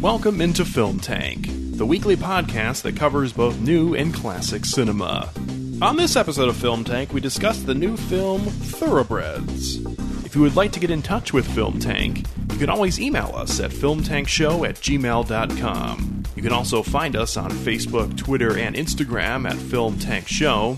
[0.00, 5.30] Welcome into Film Tank, the weekly podcast that covers both new and classic cinema.
[5.82, 9.83] On this episode of Film Tank, we discuss the new film Thoroughbreds.
[10.34, 13.30] If you would like to get in touch with Film Tank, you can always email
[13.36, 16.22] us at filmtankshow at gmail.com.
[16.34, 20.76] You can also find us on Facebook, Twitter, and Instagram at Film Tank Show.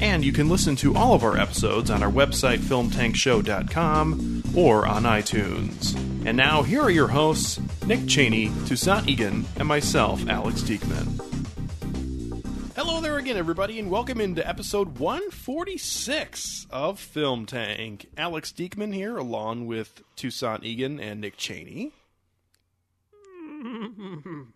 [0.00, 5.02] And you can listen to all of our episodes on our website, filmtankshow.com, or on
[5.02, 5.96] iTunes.
[6.24, 11.25] And now, here are your hosts, Nick Cheney, Toussaint Egan, and myself, Alex Diekman.
[12.76, 18.04] Hello there again, everybody, and welcome into episode 146 of Film Tank.
[18.18, 21.92] Alex Diekman here, along with Toussaint Egan and Nick Cheney.
[23.64, 24.52] I'm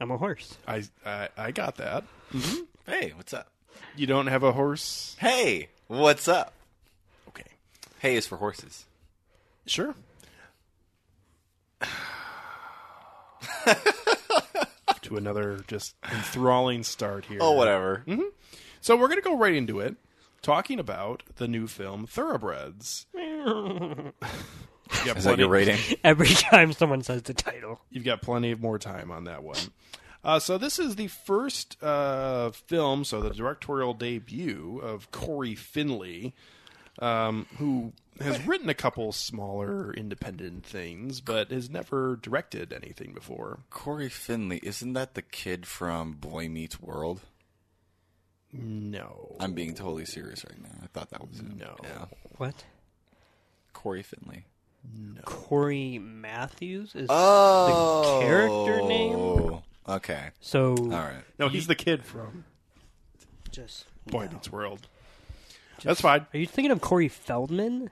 [0.00, 0.56] a horse.
[0.66, 2.04] I, I, I got that.
[2.32, 2.62] Mm-hmm.
[2.90, 3.52] Hey, what's up?
[3.94, 5.14] You don't have a horse?
[5.18, 6.54] Hey, what's up?
[7.28, 7.50] Okay.
[7.98, 8.86] Hey is for horses.
[9.66, 9.94] Sure.
[15.08, 17.38] to another just enthralling start here.
[17.40, 18.04] Oh, whatever.
[18.80, 19.96] So we're going to go right into it,
[20.42, 23.06] talking about the new film Thoroughbreds.
[23.14, 24.12] You
[25.16, 25.78] Is that your rating?
[26.04, 29.58] Every time someone says the title, You've got plenty of more time on that one.
[30.24, 36.34] Uh, so this is the first uh, film, so the directorial debut of Cory Finley,
[36.98, 43.60] um, who has written a couple smaller independent things, but has never directed anything before.
[43.70, 47.20] Cory Finley, isn't that the kid from Boy Meets World?
[48.52, 50.70] No, I'm being totally serious right now.
[50.82, 51.58] I thought that was him.
[51.58, 51.76] No.
[51.82, 52.06] Yeah.
[52.38, 52.64] what?
[53.74, 54.46] Cory Finley.
[54.96, 55.20] No.
[55.22, 58.20] Cory Matthews is Oh.
[58.22, 59.60] character name?
[59.86, 60.30] Okay.
[60.40, 60.70] so.
[60.76, 61.22] All right.
[61.38, 62.44] no, he's the kid from
[63.50, 64.32] Just Boy no.
[64.32, 64.88] Meets World.
[65.82, 66.26] That's fine.
[66.32, 67.90] Are you thinking of Corey Feldman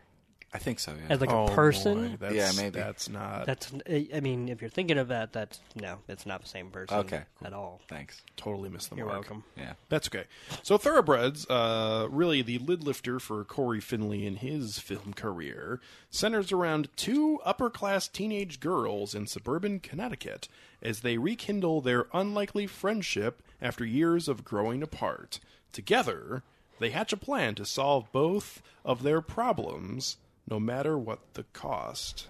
[0.55, 1.13] I think so, yeah.
[1.13, 2.13] as like Oh, a person?
[2.13, 2.79] boy, that's, Yeah, maybe.
[2.79, 3.71] that's not That's.
[4.15, 6.97] I mean, if you're thinking of that, that's no, it's not the same person.
[7.01, 7.83] Okay, at all.
[7.89, 8.23] Thanks.
[8.39, 9.19] totally missed the You're mark.
[9.23, 9.45] welcome.
[9.57, 9.75] Yeah.
[9.91, 10.25] That's okay.
[10.63, 15.79] So Thoroughbreds, uh, really the lid lifter for Cory Finley in his film career,
[16.11, 20.49] centers around two upper class teenage girls in suburban Connecticut
[20.81, 25.39] as they rekindle their unlikely friendship after years of growing apart.
[25.73, 26.43] Together,
[26.79, 30.17] they hatch a plan to solve both of their problems,
[30.49, 32.29] no matter what the cost.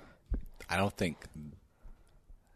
[0.68, 1.26] I don't think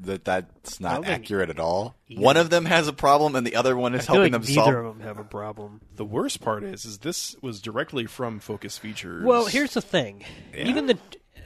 [0.01, 1.95] that that's not think accurate at all.
[2.11, 4.43] One of them has a problem and the other one is I feel helping like
[4.43, 5.81] them neither solve of them have a problem.
[5.97, 9.25] The worst part is, is this was directly from Focus Features.
[9.25, 10.25] Well, here's the thing.
[10.57, 10.99] Even the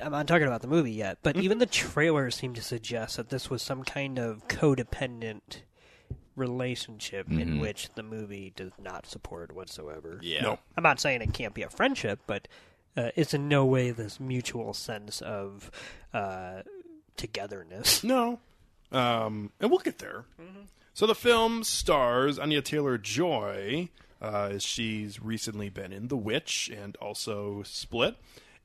[0.03, 1.45] I'm not talking about the movie yet, but mm-hmm.
[1.45, 5.63] even the trailer seemed to suggest that this was some kind of codependent
[6.37, 10.19] relationship in which the movie does not support whatsoever.
[10.23, 10.43] Yeah.
[10.43, 10.59] No.
[10.77, 12.49] I'm not saying it can't be a friendship, but
[12.97, 15.71] uh, it's in no way this mutual sense of
[16.13, 16.63] uh,
[17.17, 18.03] togetherness.
[18.15, 18.41] No.
[18.93, 20.25] Um, and we'll get there.
[20.93, 23.89] So the film stars Anya Taylor Joy,
[24.23, 28.17] uh, as she's recently been in The Witch and also Split.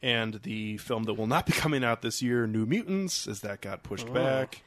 [0.02, 3.62] And the film that will not be coming out this year, New Mutants, as that
[3.62, 4.62] got pushed back.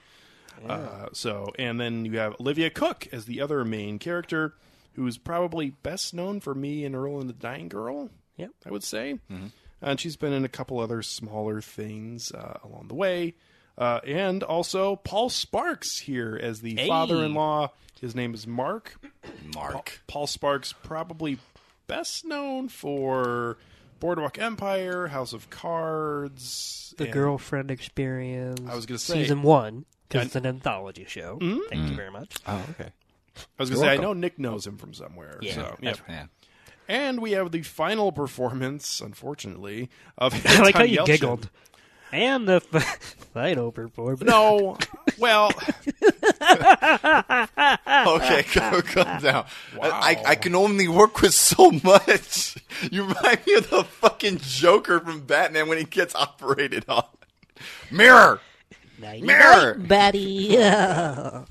[0.66, 4.54] Uh, so, and then you have Olivia Cooke as the other main character,
[4.94, 8.10] who's probably best known for Me and Earl and the Dying Girl.
[8.36, 8.50] Yep.
[8.66, 9.18] I would say.
[9.80, 13.34] And she's been in a couple other smaller things uh, along the way.
[13.76, 16.88] Uh, and also Paul Sparks here as the Hey.
[16.88, 17.70] father-in-law.
[18.00, 18.96] His name is Mark.
[19.54, 20.02] Mark.
[20.06, 21.38] Paul Sparks, probably
[21.86, 23.56] best known for
[24.00, 28.60] Boardwalk Empire, House of Cards, The and- girlfriend experience.
[28.68, 31.38] I was gonna say- season one because it's an anthology show.
[31.40, 31.60] Mm-hmm.
[31.68, 31.96] Thank you mm.
[31.96, 32.34] very much.
[32.46, 32.90] Oh, okay.
[33.36, 35.38] I was going to You're say, I know Nick knows him from somewhere.
[35.40, 35.94] Yeah, so, yeah.
[36.08, 36.26] Yeah.
[36.88, 41.06] And we have the final performance, unfortunately, of I like how Anton you Yelchin.
[41.06, 41.50] giggled.
[42.12, 44.20] And the f- final performance.
[44.22, 44.76] No,
[45.18, 45.50] well,
[48.06, 49.46] Okay, calm, calm down.
[49.80, 52.58] I, I can only work with so much.
[52.90, 57.06] You remind me of the fucking Joker from Batman when he gets operated on.
[57.90, 58.40] Mirror!
[59.02, 59.74] Mirror!
[59.74, 60.56] buddy.
[60.58, 61.44] uh,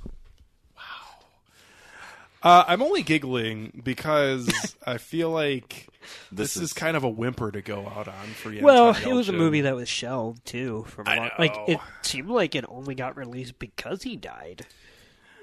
[2.44, 4.50] I'm only giggling because
[4.86, 5.88] I feel like
[6.32, 8.64] this, This is, is- kind of a whimper to go out on for you.
[8.64, 10.86] well, it was a movie that was shelved too.
[10.88, 11.66] From a I long, like know.
[11.68, 14.66] it seemed like it only got released because he died.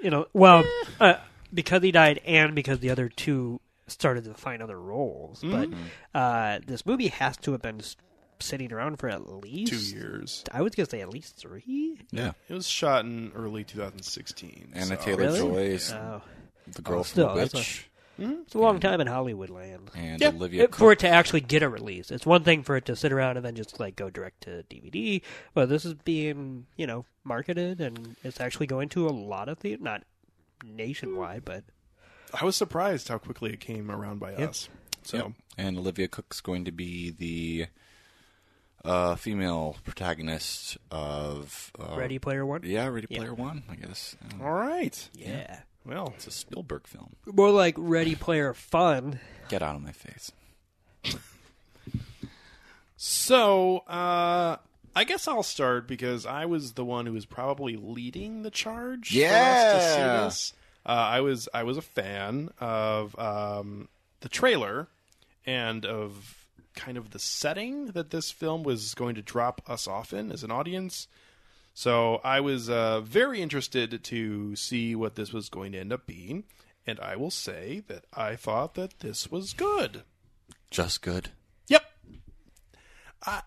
[0.03, 0.65] You know, well,
[1.01, 1.15] uh,
[1.53, 5.43] because he died and because the other two started to find other roles.
[5.43, 5.73] Mm-hmm.
[6.13, 7.97] But uh, this movie has to have been s-
[8.41, 10.45] sitting around for at least Two years.
[10.53, 11.99] I was gonna say at least three.
[12.11, 12.33] Yeah.
[12.49, 14.73] It was shot in early 2016.
[14.75, 15.39] Anna so- Taylor Really?
[15.41, 16.23] Joy is Oh,
[16.67, 17.91] the girl Oh, from still, The that's a- Witch,
[18.21, 18.33] mm-hmm.
[18.43, 19.91] it's a long time in Hollywood land.
[19.95, 20.29] and Yeah.
[20.29, 22.97] Olivia It- for it to actually get a release, it's one thing for it to
[22.97, 25.23] sit around and then just like go direct to DVD,
[25.55, 29.59] but this is being you know marketed and it's actually going to a lot of
[29.59, 30.05] theater, not
[30.65, 31.65] nationwide, but
[32.35, 34.69] I was surprised how quickly it came around by us.
[35.03, 35.33] So, Yep.
[35.57, 37.67] And Olivia Cooke's going to be the
[38.89, 42.63] uh, female protagonist of uh, Ready Player One.
[42.65, 43.19] Yeah, Ready Yeah.
[43.19, 44.17] Player One, I guess.
[44.33, 45.09] Um, all right.
[45.15, 47.15] Yeah, Well, It's a Spielberg film.
[47.27, 49.21] more like Ready Player Fun.
[49.49, 50.33] Get out of my face.
[52.97, 54.57] so uh,
[54.97, 59.11] I guess I'll start because I was the one who was probably leading the charge.
[59.11, 60.25] for us to see Yeah.
[60.25, 60.53] this.
[60.87, 63.89] Uh, I was I was a fan of um,
[64.21, 64.89] the trailer
[65.47, 66.38] and of
[66.79, 70.45] kind of the setting that this film was going to drop us off in as
[70.45, 71.09] an audience.
[71.75, 76.07] So I was uh, very interested to see what this was going to end up
[76.07, 76.45] being,
[76.87, 80.03] and I will say that I thought that this was good.
[80.71, 81.31] Just good.
[81.67, 81.83] Yep.
[83.27, 83.43] I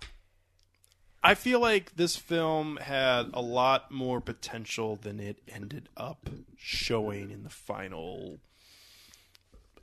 [1.23, 7.31] I feel like this film had a lot more potential than it ended up showing
[7.31, 8.39] in the final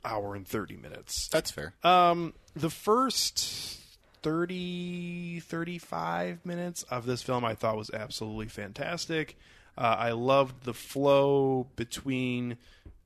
[0.03, 1.27] hour and 30 minutes.
[1.27, 1.73] That's fair.
[1.83, 3.79] Um, the first
[4.23, 9.37] 30, 35 minutes of this film I thought was absolutely fantastic.
[9.77, 12.57] Uh, I loved the flow between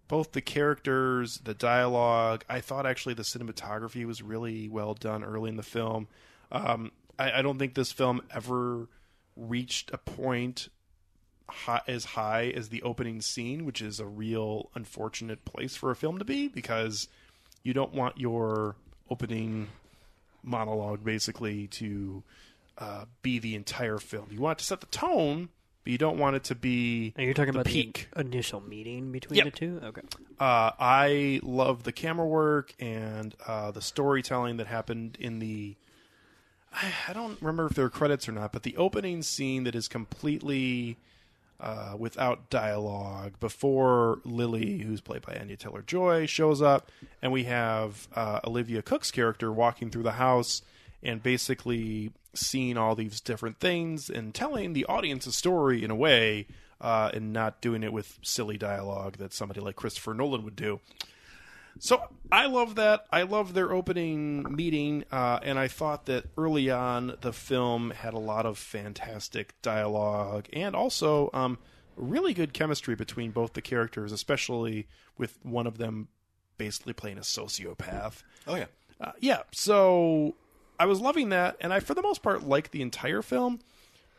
[0.08, 2.44] both the characters, the dialogue.
[2.50, 6.08] I thought actually the cinematography was really well done early in the film.
[6.52, 8.88] Um, I, I don't think this film ever
[9.36, 10.70] reached a point
[11.50, 15.96] high, as high as the opening scene, which is a real unfortunate place for a
[15.96, 17.08] film to be because
[17.64, 18.76] you don't want your
[19.10, 19.68] opening
[20.44, 22.24] monologue basically to
[22.78, 24.28] uh, be the entire film.
[24.32, 25.50] You want it to set the tone,
[25.84, 27.14] but you don't want it to be.
[27.18, 28.08] Are you talking the about peak?
[28.14, 29.46] the initial meeting between Yep.
[29.46, 29.80] the two?
[29.84, 30.02] Okay.
[30.40, 35.76] Uh, I love the camera work and uh, the storytelling that happened in the.
[36.74, 39.76] I, I don't remember if there are credits or not, but the opening scene that
[39.76, 40.98] is completely
[41.60, 46.92] uh, without dialogue before Lily, who's played by Anya Taylor Joy, shows up,
[47.22, 50.62] and we have uh, Olivia Cooke's character walking through the house
[51.02, 55.96] and basically seeing all these different things and telling the audience a story in a
[55.96, 56.48] way
[56.82, 60.80] uh, and not doing it with silly dialogue that somebody like Christopher Nolan would do.
[61.80, 63.06] So I love that.
[63.12, 68.14] I love their opening meeting, uh, and I thought that early on the film had
[68.14, 71.58] a lot of fantastic dialogue and also um,
[71.96, 74.88] really good chemistry between both the characters, especially
[75.18, 76.08] with one of them
[76.58, 78.24] basically playing a sociopath.
[78.48, 78.66] Oh yeah.
[79.02, 80.36] Uh, yeah, so
[80.80, 83.60] I was loving that, and I, for the most part, liked the entire film.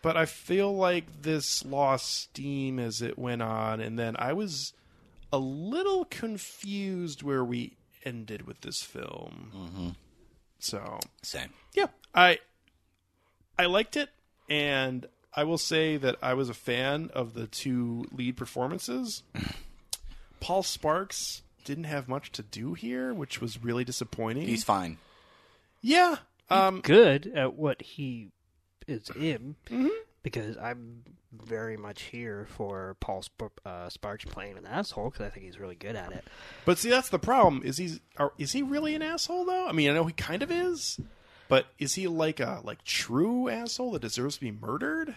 [0.03, 4.75] But I feel like this lost steam as it went on, and then I was
[5.33, 9.51] a little confused where we ended with this film.
[9.57, 9.89] Mm-hmm.
[10.59, 11.51] So Same.
[11.75, 12.39] yeah, I
[13.59, 14.11] I liked it,
[14.49, 19.23] and I will say that I was a fan of the two lead performances.
[20.41, 24.47] Paul Sparks didn't have much to do here, which was really disappointing.
[24.47, 24.99] He's fine.
[25.81, 26.17] yeah,
[26.51, 28.29] um, Good at what he
[28.87, 29.89] is in, Mm-hmm.
[30.25, 35.31] Because I'm very much here for Paul Sp- uh, Sparks playing an asshole because I
[35.31, 36.25] think he's really good at it.
[36.65, 37.63] but see, that's the problem.
[37.65, 39.69] Is he are, is he really an asshole though?
[39.69, 40.99] I mean, I know he kind of is,
[41.49, 45.15] but is he like a like true asshole that deserves to be murdered?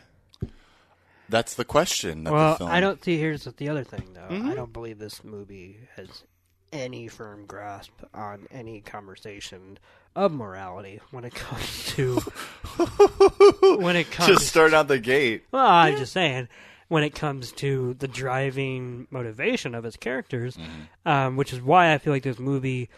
[1.29, 2.23] That's the question.
[2.23, 2.71] That Well, the film...
[2.71, 3.17] I don't see.
[3.17, 4.33] Here's the other thing, though.
[4.33, 4.49] Mm-hmm.
[4.49, 6.23] I don't believe this movie has
[6.71, 9.77] any firm grasp on any conversation
[10.17, 12.15] of morality when it comes to
[13.79, 14.27] when it comes.
[14.27, 15.43] Just start out the gate.
[15.51, 16.47] well, I'm just saying
[16.87, 20.57] when it comes to the driving motivation of its characters,
[21.05, 22.89] um, which is why I feel like this movie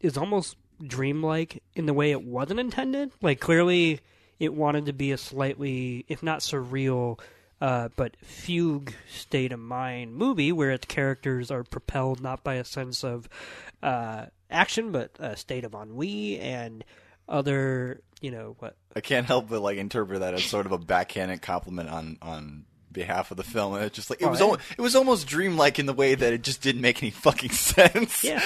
[0.00, 3.12] is almost dreamlike in the way it wasn't intended.
[3.22, 4.00] Like clearly,
[4.40, 7.20] it wanted to be a slightly, if not surreal,
[7.60, 12.64] uh, but fugue state of mind movie where its characters are propelled not by a
[12.64, 13.28] sense of
[13.82, 16.84] uh, action, but a state of ennui and
[17.28, 20.78] other, you know, what I can't help but like interpret that as sort of a
[20.78, 23.74] backhanded compliment on on behalf of the film.
[23.74, 24.46] And it's just like it Oh, was yeah.
[24.46, 27.50] almost, it was almost dreamlike in the way that it just didn't make any fucking
[27.52, 28.24] sense.
[28.24, 28.40] Yeah,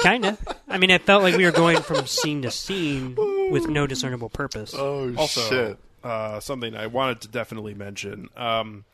[0.00, 0.38] kind of.
[0.68, 3.16] I mean, it felt like we were going from scene to scene
[3.50, 4.74] with no discernible purpose.
[4.76, 5.78] Oh Also, shit.
[6.04, 8.28] uh, something I wanted to definitely mention.
[8.36, 8.84] Um,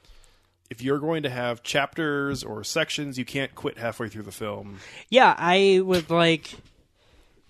[0.70, 4.78] if you're going to have chapters or sections, you can't quit halfway through the film.
[5.08, 6.54] Yeah, I was like,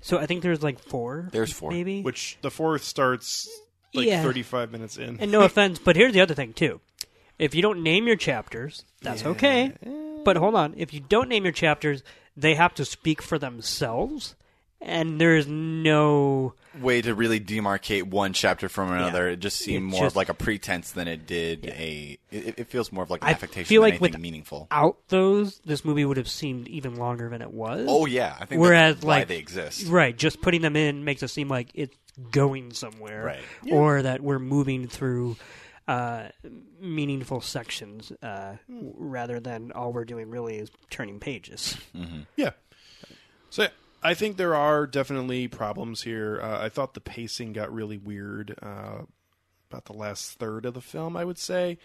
[0.00, 1.28] So I think there's like four.
[1.32, 1.70] There's four.
[1.70, 2.02] maybe.
[2.02, 3.48] Which the fourth starts
[3.94, 4.22] like Yeah.
[4.22, 5.20] 35 minutes in.
[5.20, 6.80] And no offense, but here's the other thing too.
[7.38, 9.72] If you don't name your chapters, that's okay.
[10.24, 12.02] But hold on, if you don't name your chapters,
[12.36, 14.34] they have to speak for themselves,
[14.80, 19.26] and there's no Way to really demarcate one chapter from another.
[19.26, 19.32] Yeah.
[19.32, 22.16] It just seemed It more just- of like a pretense than it did a.
[22.30, 24.68] It, it feels more of like an I affectation feel than like anything with- meaningful.
[24.70, 25.58] out those.
[25.64, 27.86] This movie would have seemed even longer than it was.
[27.88, 29.88] Oh yeah, I think Whereas, that's why like, they exist.
[29.88, 31.96] Right, just putting them in makes it seem like it's
[32.30, 33.72] going somewhere, Right.
[33.72, 35.36] or that we're moving through
[35.88, 36.28] uh,
[36.80, 41.76] meaningful sections, uh, w- rather than all we're doing really is turning pages.
[42.36, 42.50] Yeah.
[43.50, 43.66] So
[44.02, 46.40] I think there are definitely problems here.
[46.42, 49.02] Uh, I thought the pacing got really weird uh,
[49.70, 51.78] about the last third of the film, I would say.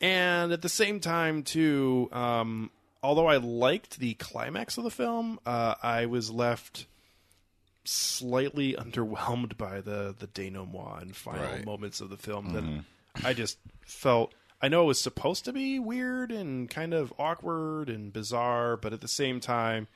[0.00, 2.70] And at the same time, too, um,
[3.02, 6.86] although I liked the climax of the film, uh, I was left
[7.84, 11.64] slightly underwhelmed by the the denouement and final Right.
[11.64, 12.52] moments of the film.
[12.52, 14.34] That I just felt.
[14.60, 18.92] I know it was supposed to be weird and kind of awkward and bizarre, but
[18.94, 19.86] at the same time,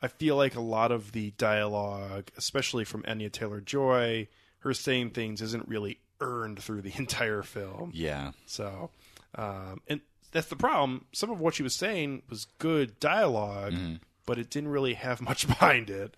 [0.00, 4.28] I feel like a lot of the dialogue, especially from Anya Taylor Joy,
[4.60, 7.90] her saying things isn't really earned through the entire film.
[7.94, 8.90] Yeah, So,
[9.34, 10.00] um, and
[10.32, 11.06] that's the problem.
[11.12, 13.74] Some of what she was saying was good dialogue,
[14.26, 16.14] but it didn't really have much behind it.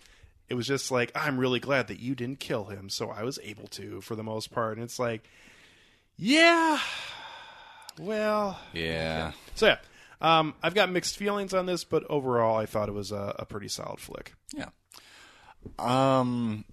[0.49, 3.39] It was just like, I'm really glad that you didn't kill him, so I was
[3.41, 4.77] able to for the most part.
[4.77, 5.23] And it's like,
[6.17, 6.77] yeah,
[7.99, 9.31] well, yeah.
[9.55, 9.77] so yeah.
[10.21, 13.45] Um, I've got mixed feelings on this, but overall, I thought it was a, a
[13.45, 14.33] pretty solid flick.
[14.53, 14.69] Yeah.
[15.79, 16.65] Um,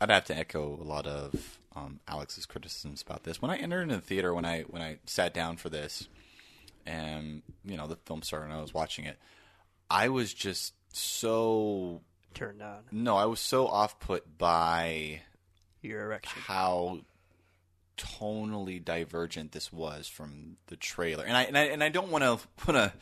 [0.00, 3.40] I'd have to echo a lot of um, Alex's criticisms about this.
[3.40, 6.08] When I entered into the theater, when I when I sat down for this,
[6.86, 9.18] and you know the film started, and I was watching it,
[9.90, 12.00] I was just so
[12.34, 15.20] Turned on no, I was so off put by
[15.82, 16.40] your erection.
[16.46, 17.00] how
[17.96, 22.24] tonally divergent this was from the trailer, and I and I, and I don't want
[22.24, 22.92] to put a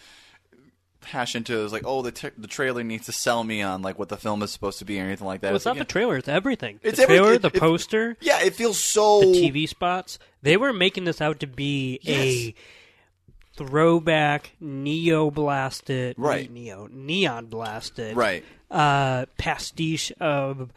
[1.06, 3.80] hash into it as like, oh, the t- the trailer needs to sell me on
[3.82, 5.48] like what the film is supposed to be or anything like that.
[5.48, 6.78] Well, it's not the trailer; it's everything.
[6.82, 10.18] It's the trailer, the It- poster, yeah, it feels so the TV spots.
[10.42, 12.54] They were making this out to be a
[13.56, 16.50] throwback, neo blasted, Right.
[16.50, 18.44] neo neon blasted, right.
[18.70, 20.70] uh, pastiche of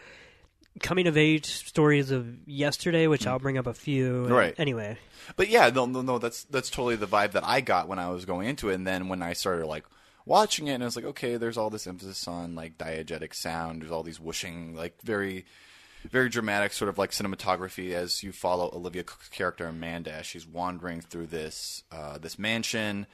[0.82, 4.26] coming of age stories of yesterday, which I'll bring up a few.
[4.26, 4.34] Hmm.
[4.34, 4.56] Right.
[4.58, 4.98] Anyway,
[5.36, 6.18] But yeah, no, no, no.
[6.20, 8.76] That's that's totally the vibe that I got when I was going into it.
[8.76, 9.86] And then when I started like
[10.26, 13.82] watching it, and I was like, okay, there's all this emphasis on like diegetic sound.
[13.82, 15.46] There's all these whooshing, like very,
[16.10, 20.14] very dramatic sort of like cinematography as you follow Olivia Cooke's character Amanda.
[20.14, 23.06] as She's wandering through this uh, this mansion,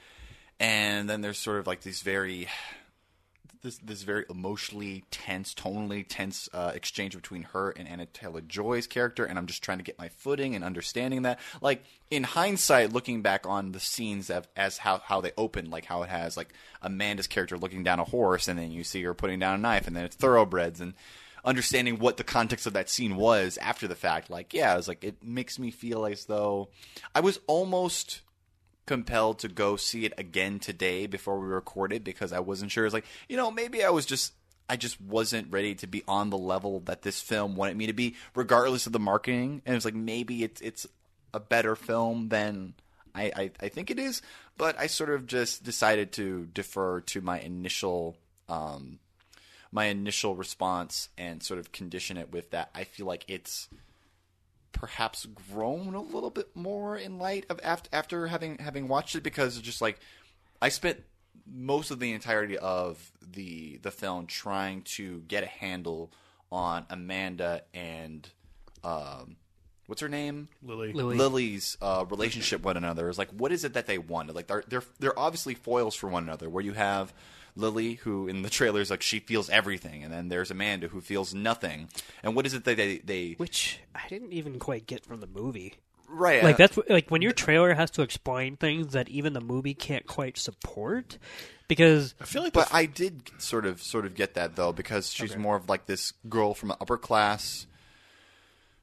[0.58, 2.48] and then there's sort of like these very
[3.62, 8.86] this this very emotionally tense, tonally tense uh, exchange between her and Anna Taylor Joy's
[8.86, 11.38] character, and I'm just trying to get my footing and understanding that.
[11.60, 15.84] Like in hindsight, looking back on the scenes of, as how how they open, like
[15.84, 16.52] how it has like
[16.82, 19.86] Amanda's character looking down a horse, and then you see her putting down a knife,
[19.86, 20.94] and then it's thoroughbreds, and
[21.44, 24.30] understanding what the context of that scene was after the fact.
[24.30, 26.68] Like yeah, it was like it makes me feel as though
[27.14, 28.22] I was almost
[28.90, 32.84] compelled to go see it again today before we recorded because I wasn't sure.
[32.84, 34.32] It's like, you know, maybe I was just
[34.68, 37.92] I just wasn't ready to be on the level that this film wanted me to
[37.92, 39.62] be, regardless of the marketing.
[39.64, 40.88] And it's like maybe it's it's
[41.32, 42.74] a better film than
[43.14, 44.22] I, I, I think it is.
[44.58, 48.16] But I sort of just decided to defer to my initial
[48.48, 48.98] um
[49.70, 53.68] my initial response and sort of condition it with that I feel like it's
[54.72, 59.22] perhaps grown a little bit more in light of after after having having watched it
[59.22, 59.98] because it's just like
[60.62, 61.02] I spent
[61.46, 66.12] most of the entirety of the the film trying to get a handle
[66.50, 68.28] on Amanda and
[68.82, 69.36] um
[69.86, 70.92] what's her name Lily.
[70.92, 71.16] Lily.
[71.16, 74.46] Lily's uh, relationship with one another is like what is it that they wanted like
[74.46, 77.12] they're they're they're obviously foils for one another where you have
[77.56, 80.02] Lily who in the trailers like she feels everything.
[80.04, 81.88] And then there's Amanda who feels nothing.
[82.22, 85.26] And what is it that they they which I didn't even quite get from the
[85.26, 85.74] movie.
[86.08, 89.32] right Like uh, that's what- like when your trailer has to explain things that even
[89.32, 91.18] the movie can't quite support,
[91.68, 94.72] because I feel like But the I did sort of sort of get that though
[94.72, 97.66] because she's more of like this girl from an upper class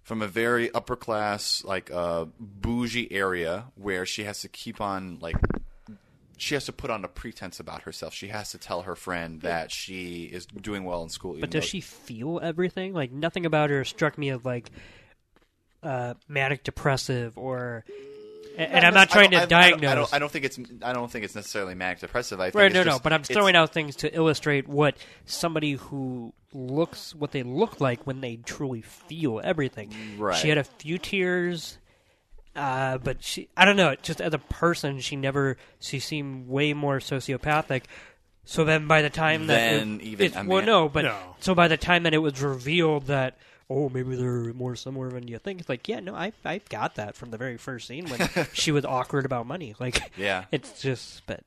[0.03, 5.17] from a very upper class like uh bougie area where she has to keep on
[5.19, 5.35] like
[6.37, 8.13] she has to put on a pretense about herself.
[8.13, 11.35] She has to tell her friend that she is doing well in school.
[11.39, 12.93] but does she feel everything?
[12.93, 14.69] Like nothing about her struck me as like
[15.83, 17.85] uh, manic depressive or
[18.57, 19.91] and, and I'm not trying to I diagnose.
[19.91, 20.59] I don't, I don't think it's.
[20.81, 22.39] I don't think it's necessarily manic depressive.
[22.39, 24.97] I think Right, it's no, no, but I'm it's- throwing out things to illustrate what
[25.25, 29.93] somebody who looks, what they look like when they truly feel everything.
[30.17, 30.35] Right.
[30.37, 31.77] She had a few tears,
[32.57, 36.73] uh, but she, I don't know, just as a person, she never, she seemed way
[36.73, 37.83] more sociopathic.
[38.45, 39.79] So then by the time that.
[39.79, 41.03] Than it, even it's- a Well, no, but.
[41.05, 41.17] No.
[41.39, 43.37] So by the time that it was revealed that.
[43.69, 45.59] Oh, maybe they're more similar than you think.
[45.59, 48.71] It's like, yeah, no, I I got that from the very first scene when she
[48.71, 49.75] was awkward about money.
[49.77, 50.45] Like, Yeah.
[50.53, 51.41] it's just, but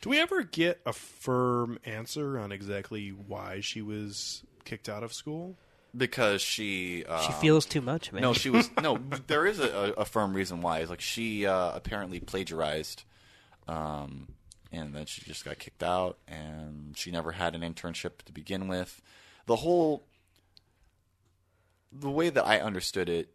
[0.00, 5.12] Do we ever get a firm answer on exactly why she was kicked out of
[5.12, 5.58] school?
[5.96, 7.04] Because she.
[7.04, 8.22] Uh, she feels too much, man.
[8.22, 8.98] No, she was no.
[9.26, 10.78] There is a, a firm reason why.
[10.80, 13.04] It's like she uh, apparently plagiarized,
[13.68, 14.28] um,
[14.72, 18.68] and then she just got kicked out, and she never had an internship to begin
[18.68, 19.00] with.
[19.46, 20.04] The whole,
[21.92, 23.30] the way that I understood it,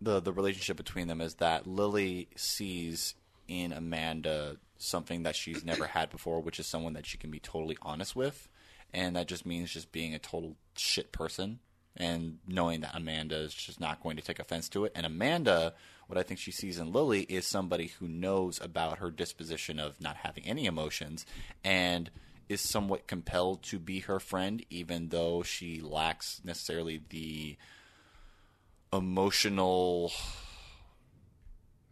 [0.00, 3.14] the the relationship between them is that Lily sees
[3.48, 7.40] in Amanda something that she's never had before, which is someone that she can be
[7.40, 8.48] totally honest with,
[8.92, 11.60] and that just means just being a total shit person
[12.00, 14.92] and knowing that Amanda is just not going to take offense to it.
[14.94, 15.74] And Amanda,
[16.06, 20.00] what I think she sees in Lily is somebody who knows about her disposition of
[20.00, 21.26] not having any emotions
[21.62, 22.10] and
[22.48, 27.56] is somewhat compelled to be her friend, even though she lacks necessarily the
[28.92, 30.10] emotional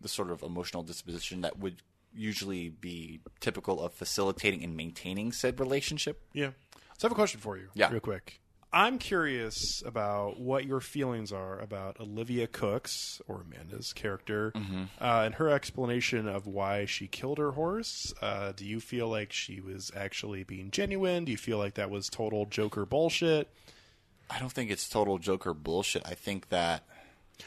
[0.01, 1.83] the sort of emotional disposition that would
[2.15, 6.23] usually be typical of facilitating and maintaining said relationship.
[6.33, 6.51] Yeah.
[6.97, 7.91] So I have a question for you, Yeah.
[7.91, 8.41] real quick.
[8.73, 14.83] I'm curious about what your feelings are about Olivia Cooke's or Amanda's character Mm-hmm.
[15.01, 18.13] uh, and her explanation of why she killed her horse.
[18.21, 21.25] Uh, do you feel like she was actually being genuine?
[21.25, 23.49] Do you feel like that was total Joker bullshit?
[24.31, 26.03] I don't think it's total Joker bullshit.
[26.05, 26.83] I think that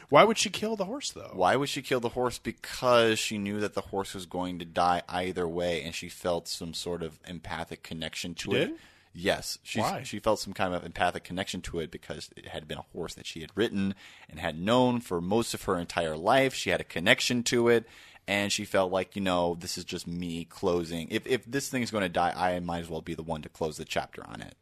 [0.08, 1.30] Why would she kill the horse though?
[1.34, 2.38] why would she kill the horse?
[2.38, 6.48] Because she knew that the horse was going to die either way, and she felt
[6.48, 8.66] some sort of empathic connection to it.
[8.66, 8.74] did?
[9.14, 10.02] Yes, she Why?
[10.04, 13.14] she felt some kind of empathic connection to it because it had been a horse
[13.14, 13.94] that she had ridden
[14.30, 16.54] and had known for most of her entire life.
[16.54, 17.86] She had a connection to it,
[18.26, 21.08] and she felt like you know this is just me closing.
[21.10, 23.50] If if this thing's going to die, I might as well be the one to
[23.50, 24.54] close the chapter on it.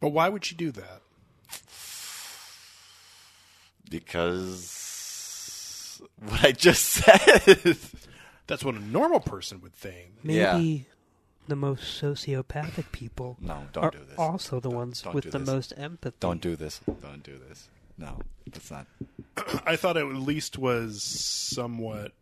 [0.00, 1.02] But why would she do that?
[3.88, 4.74] Because
[6.18, 7.76] what I just said.
[8.46, 10.18] That's what a normal person would think.
[10.22, 10.84] Maybe Yeah.
[11.48, 14.18] The most sociopathic people No, don't are do this.
[14.18, 15.46] also the ones don't with the this.
[15.48, 16.16] most empathy.
[16.20, 16.80] Don't do this.
[17.02, 17.68] Don't do this.
[17.98, 18.18] No,
[18.50, 18.86] that's not.
[19.66, 22.12] I thought it at least was somewhat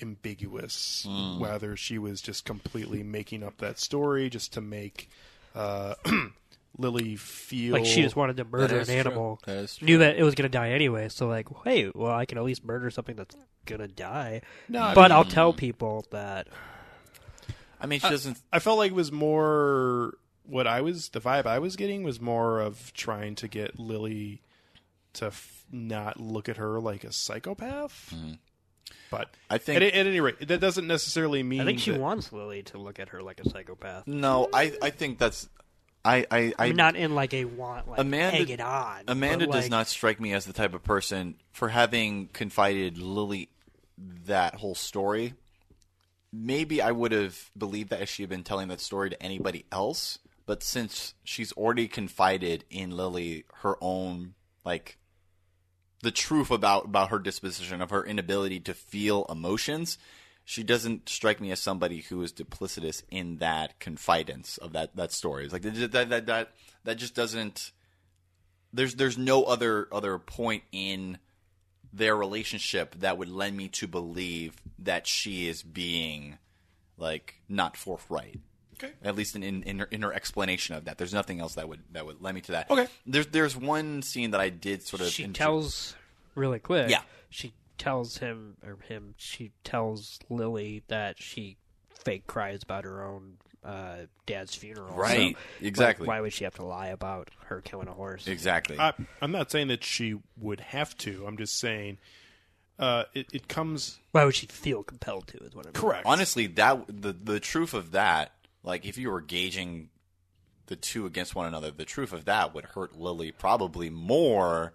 [0.00, 1.38] ambiguous Hmm.
[1.40, 5.10] whether she was just completely making up that story just to make
[5.54, 5.94] uh,
[6.78, 8.94] Lily feel Like she just wanted to murder an true.
[8.94, 9.40] animal.
[9.44, 12.38] That is Knew that it was gonna die anyway, so like, hey, well, I can
[12.38, 13.34] at least murder something that's
[13.66, 14.42] gonna die.
[14.68, 16.46] No, I but mean- I'll tell people that.
[17.80, 18.40] I mean, she doesn't.
[18.52, 20.14] I felt like it was more
[20.44, 24.40] what I was the vibe I was getting was more of trying to get Lily
[25.14, 28.14] to f- not look at her like a psychopath.
[29.10, 29.34] But Hmm.
[29.50, 32.32] I think- at, at any rate, that doesn't necessarily mean I think she that- wants
[32.32, 34.06] Lily to look at her like a psychopath.
[34.06, 34.72] No, I.
[34.82, 35.48] I think that's.
[36.04, 36.26] I.
[36.30, 36.38] I.
[36.38, 39.04] I, I mean, not in like a want, like Amanda- egg it on.
[39.08, 42.98] Amanda but, does like, not strike me as the type of person for having confided
[42.98, 43.50] Lily
[44.26, 45.34] that whole story.
[46.40, 49.64] Maybe I would have believed that if she had been telling that story to anybody
[49.72, 54.98] else, but since she's already confided in Lily her own like
[56.02, 59.98] the truth about about her disposition of her inability to feel emotions,
[60.44, 65.12] she doesn't strike me as somebody who is duplicitous in that confidence of that that
[65.12, 65.44] story.
[65.44, 66.50] It's like that that that
[66.84, 67.72] that, just doesn't
[68.72, 71.18] there's there's no other other point in
[71.92, 76.38] their relationship that would lend me to believe that she is being
[76.96, 78.40] like not forthright.
[78.74, 78.92] Okay.
[79.02, 81.68] At least in in, in, her, in her explanation of that, there's nothing else that
[81.68, 82.70] would that would lend me to that.
[82.70, 82.86] Okay.
[83.06, 85.08] There's there's one scene that I did sort of.
[85.08, 85.96] She enjoy- tells
[86.34, 86.90] really quick.
[86.90, 87.02] Yeah.
[87.30, 89.14] She tells him or him.
[89.16, 91.56] She tells Lily that she
[91.90, 94.94] fake cries about her own uh, dad's funeral.
[94.94, 96.06] Right, So, exactly.
[96.06, 98.26] like, why would she have to lie about her killing a horse?
[98.26, 98.78] exactly.
[98.78, 101.24] I, I'm not saying that she would have to.
[101.26, 101.98] I'm just saying
[102.78, 105.38] uh, it, it comes Why would she feel compelled to?
[105.38, 105.72] Is what I mean.
[105.74, 106.02] correct.
[106.06, 109.88] Honestly, that the the truth of that, like if you were gauging
[110.66, 114.72] the two against one another, the truth of that would hurt Lily probably more,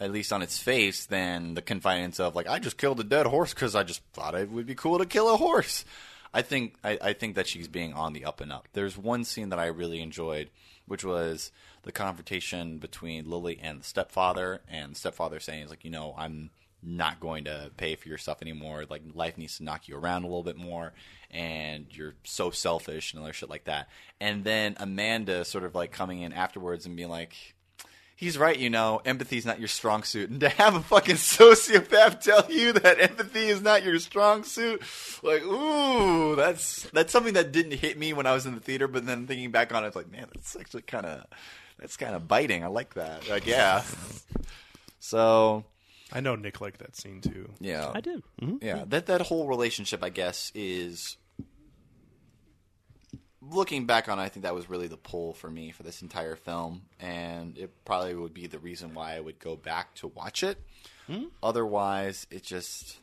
[0.00, 3.26] at least on its face, than the confidence of like I just killed a dead
[3.26, 5.84] horse because I just thought it would be cool to kill a horse.
[6.32, 8.68] I think I, I think that she's being on the up and up.
[8.72, 10.50] There's one scene that I really enjoyed,
[10.86, 11.50] which was
[11.82, 16.14] the confrontation between Lily and the stepfather, and the stepfather saying, "Is like you know
[16.16, 16.50] I'm
[16.82, 18.84] not going to pay for your stuff anymore.
[18.88, 20.92] Like life needs to knock you around a little bit more,
[21.30, 23.88] and you're so selfish and other shit like that.
[24.20, 27.54] And then Amanda sort of like coming in afterwards and being like,
[28.20, 30.28] he's right, you know, empathy's not your strong suit.
[30.28, 34.82] And to have a fucking sociopath tell you that empathy is not your strong suit,
[35.22, 38.86] like, ooh, that's that's something that didn't hit me when I was in the theater,
[38.86, 41.26] but then thinking back on it, it's like, man, that's actually kind of
[41.78, 42.62] that's kind of biting.
[42.62, 43.28] I like that.
[43.28, 43.82] Like, yeah.
[44.98, 45.64] So
[46.12, 47.48] I know Nick liked that scene too.
[47.58, 48.22] yeah, I did.
[48.42, 48.56] Mm-hmm.
[48.60, 51.16] yeah, that that whole relationship, I guess, is
[53.42, 54.18] looking back on.
[54.18, 57.56] it, I think that was really the pull for me for this entire film, and
[57.56, 60.58] it probably would be the reason why I would go back to watch it.
[61.06, 61.24] Hmm?
[61.42, 62.98] Otherwise, it just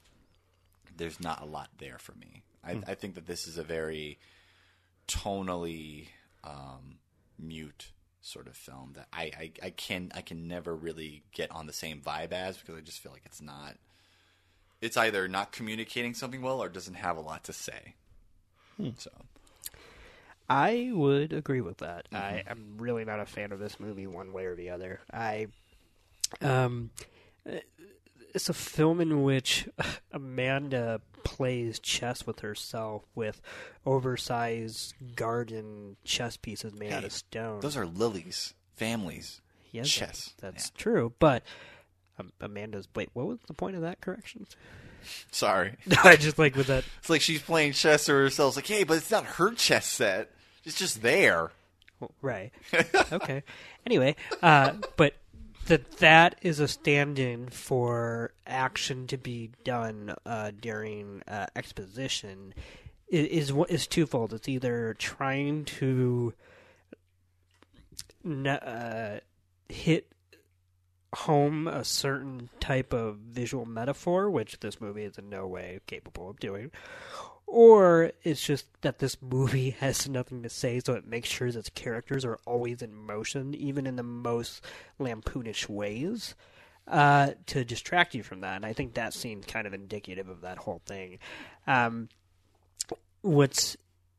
[0.95, 2.43] there's not a lot there for me.
[2.63, 2.81] I, hmm.
[2.87, 4.19] I think that this is a very
[5.07, 6.07] tonally
[6.43, 6.97] um,
[7.39, 11.65] mute sort of film that I, I, I can I can never really get on
[11.65, 13.75] the same vibe as because I just feel like it's not
[14.81, 17.95] it's either not communicating something well or doesn't have a lot to say.
[18.75, 18.89] Hmm.
[18.97, 19.11] So
[20.49, 22.07] I would agree with that.
[22.11, 25.01] I am really not a fan of this movie one way or the other.
[25.13, 25.47] I
[26.41, 26.91] um
[27.49, 27.57] uh,
[28.33, 29.67] it's a film in which
[30.11, 33.41] Amanda plays chess with herself with
[33.85, 37.59] oversized garden chess pieces made out of stone.
[37.61, 39.41] those are Lily's families.
[39.71, 40.33] Yeah, that- chess.
[40.39, 41.43] That's true, but
[42.19, 42.87] um, Amanda's.
[42.95, 44.47] Wait, what was the point of that correction?
[45.31, 46.83] Sorry, I just like with that.
[46.99, 48.51] it's like she's playing chess to herself.
[48.51, 50.31] It's like, hey, but it's not her chess set.
[50.67, 51.51] It's just there.
[52.21, 52.51] Right.
[53.13, 53.43] okay.
[53.85, 55.13] Anyway, uh, but
[55.67, 62.53] that that is a stand-in for action to be done uh, during uh, exposition
[63.07, 64.33] is what is twofold.
[64.33, 66.33] It's either trying to
[68.45, 69.19] uh,
[69.69, 70.11] hit
[71.15, 76.29] home a certain type of visual metaphor, which this movie is in no way capable
[76.29, 76.71] of doing,
[77.47, 81.57] or it's just that this movie has nothing to say, so it makes sure that
[81.57, 84.63] its characters are always in motion, even in the most
[84.99, 86.35] lampoonish ways,
[86.87, 88.57] uh, to distract you from that.
[88.57, 91.19] And I think that scene's kind of indicative of that whole thing.
[91.65, 92.09] Um,
[93.21, 93.77] what's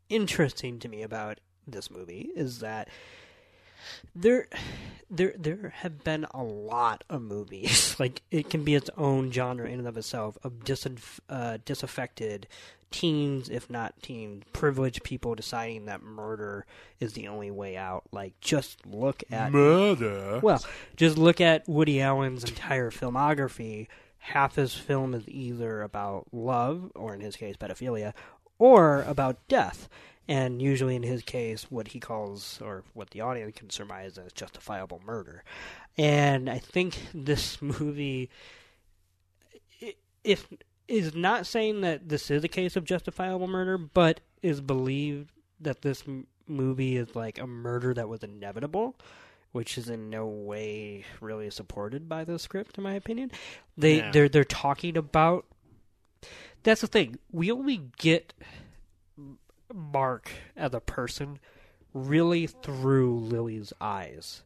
[0.09, 2.89] interesting to me about this movie is that
[4.15, 4.49] there
[5.11, 9.69] there there have been a lot of movies like it can be its own genre
[9.69, 12.47] in and of itself of disinf- uh, disaffected
[12.91, 16.65] teens if not teens privileged people deciding that murder
[17.01, 20.41] is the only way out like just look at Murder.
[20.43, 20.65] well,
[20.97, 23.89] just look at Woody Allen's entire filmography.
[24.19, 28.13] Half his film is either about love, or in his case, pedophilia,
[28.59, 29.89] or about death.
[30.27, 34.33] And usually, in his case, what he calls, or what the audience can surmise as
[34.33, 35.45] justifiable murder.
[35.97, 38.29] And I think this movie,
[40.23, 40.47] if
[40.89, 45.83] is not saying that this is a case of justifiable murder, but is believed that
[45.83, 48.97] this m- movie is like a murder that was inevitable
[49.53, 53.31] which is in no way really supported by the script, in my opinion.
[53.79, 54.11] They Yeah.
[54.13, 55.47] they're they're talking about.
[56.65, 57.19] That's the thing.
[57.33, 58.35] We only get
[59.73, 61.39] Mark as a person
[61.95, 64.43] really through Lily's eyes,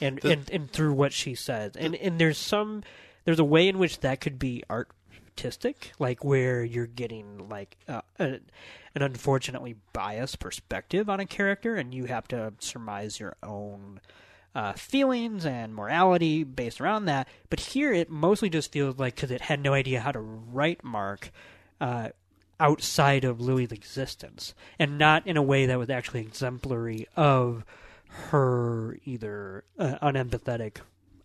[0.00, 1.76] and The- and and through what she says.
[1.76, 2.82] And and there's some
[3.24, 4.62] there's a way in which that could be
[5.40, 8.40] artistic, like where you're getting like uh, a,
[8.94, 14.00] an unfortunately biased perspective on a character, and you have to surmise your own
[14.54, 17.26] uh, feelings and morality based around that.
[17.48, 20.84] But here, it mostly just feels like because it had no idea how to write
[20.84, 21.32] Mark.
[21.80, 22.10] Uh,
[22.58, 27.64] outside of Lily's existence, and not in a way that was actually exemplary of
[28.28, 30.76] her either uh, unempathetic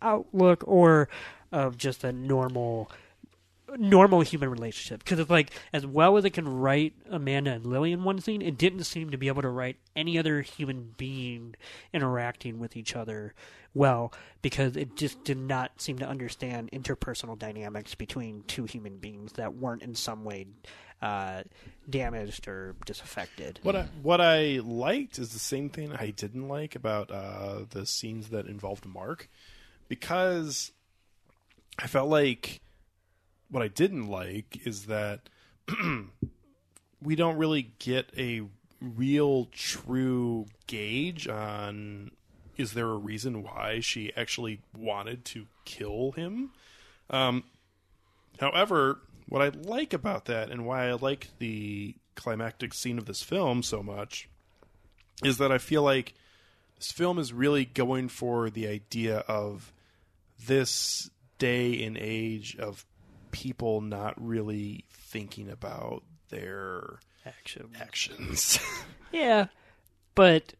[0.01, 1.09] outlook or
[1.51, 2.89] of just a normal
[3.77, 7.91] normal human relationship because it's like as well as it can write Amanda and Lily
[7.91, 11.55] in one scene, it didn't seem to be able to write any other human being
[11.93, 13.33] interacting with each other
[13.73, 19.33] well because it just did not seem to understand interpersonal dynamics between two human beings
[19.33, 20.47] that weren't in some way
[21.01, 21.43] uh,
[21.89, 23.59] damaged or disaffected.
[23.63, 27.85] What I what I liked is the same thing I didn't like about uh, the
[27.85, 29.29] scenes that involved Mark,
[29.87, 30.71] because
[31.77, 32.61] I felt like
[33.49, 35.29] what I didn't like is that
[37.01, 38.43] we don't really get a
[38.81, 42.11] real true gauge on
[42.57, 46.51] is there a reason why she actually wanted to kill him.
[47.09, 47.43] Um,
[48.39, 53.21] However, what I like about that and why I like the climactic scene of this
[53.21, 54.29] film so much
[55.23, 56.13] is that I feel like
[56.77, 59.71] this film is really going for the idea of
[60.45, 62.85] this day and age of
[63.35, 67.69] people not really thinking about their Action.
[67.79, 68.57] actions.
[69.11, 69.47] Yeah,
[70.13, 70.53] but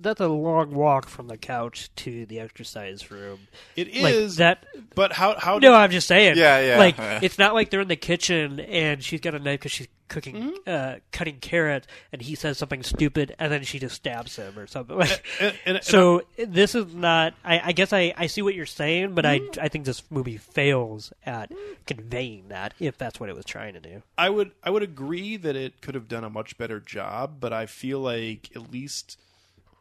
[0.00, 3.40] that's a long walk from the couch to the exercise room.
[3.76, 4.66] It is Like that.
[4.94, 6.36] but how how No, I'm just saying.
[6.36, 6.78] Yeah, yeah.
[6.78, 7.20] Like Yeah.
[7.22, 10.34] it's not like they're in the kitchen and she's got a knife because she's cooking,
[10.34, 10.56] Mm-hmm.
[10.66, 14.66] uh, cutting carrots, and he says something stupid, and then she just stabs him or
[14.66, 14.96] something.
[14.98, 17.34] Like, and- and- and so this is not.
[17.44, 19.60] I, I guess I, I see what you're saying, but Mm-hmm.
[19.60, 21.52] I I think this movie fails at
[21.86, 24.02] conveying that if that's what it was trying to do.
[24.18, 27.52] I would I would agree that it could have done a much better job, but
[27.52, 29.16] I feel like at least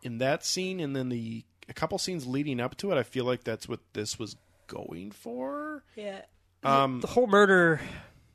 [0.02, 3.26] in that scene and then the a couple scenes leading up to it, I feel
[3.26, 4.36] like that's what this was
[4.68, 5.84] going for.
[5.96, 6.22] Yeah.
[6.64, 7.80] Um, the whole murder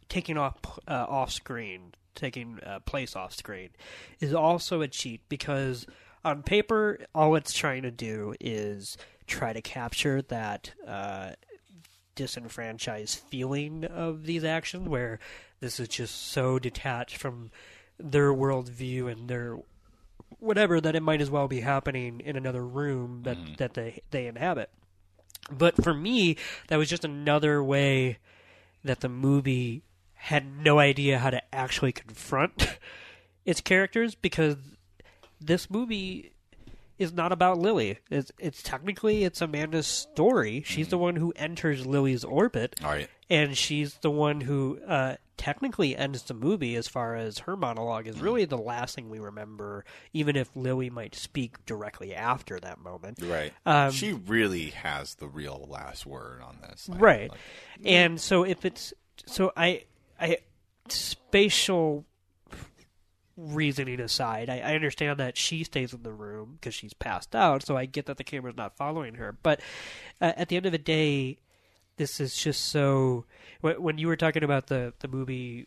[0.08, 3.70] taking off uh, off screen, taking uh, place off screen,
[4.20, 5.86] is also a cheat because
[6.24, 8.96] on paper, all it's trying to do is
[9.26, 11.32] try to capture that uh,
[12.14, 15.18] disenfranchised feeling of these actions, where
[15.60, 17.50] this is just so detached from
[17.98, 19.58] their worldview and their
[20.44, 24.26] whatever that it might as well be happening in another room that that they they
[24.26, 24.70] inhabit.
[25.50, 26.36] But for me,
[26.68, 28.18] that was just another way
[28.82, 29.82] that the movie
[30.14, 32.78] had no idea how to actually confront
[33.44, 34.56] its characters because
[35.40, 36.32] this movie
[36.98, 37.98] is not about Lily.
[38.10, 40.62] It's, it's technically it's Amanda's story.
[40.64, 43.08] She's the one who enters Lily's orbit, right.
[43.28, 48.06] and she's the one who uh, technically ends the movie as far as her monologue
[48.06, 52.80] is really the last thing we remember, even if Lily might speak directly after that
[52.80, 53.18] moment.
[53.22, 53.52] Right.
[53.66, 56.88] Um, she really has the real last word on this.
[56.88, 57.40] Like- right like-
[57.84, 58.92] and so if it's
[59.26, 59.84] so i
[60.20, 60.38] i
[60.88, 62.04] spatial
[63.36, 67.64] reasoning aside I, I understand that she stays in the room because she's passed out
[67.64, 69.60] so i get that the camera's not following her but
[70.20, 71.38] uh, at the end of the day
[71.96, 73.24] this is just so
[73.60, 75.66] when, you were talking about the the movie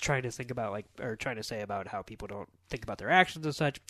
[0.00, 2.96] trying to think about like or trying to say about how people don't think about
[2.96, 3.80] their actions and such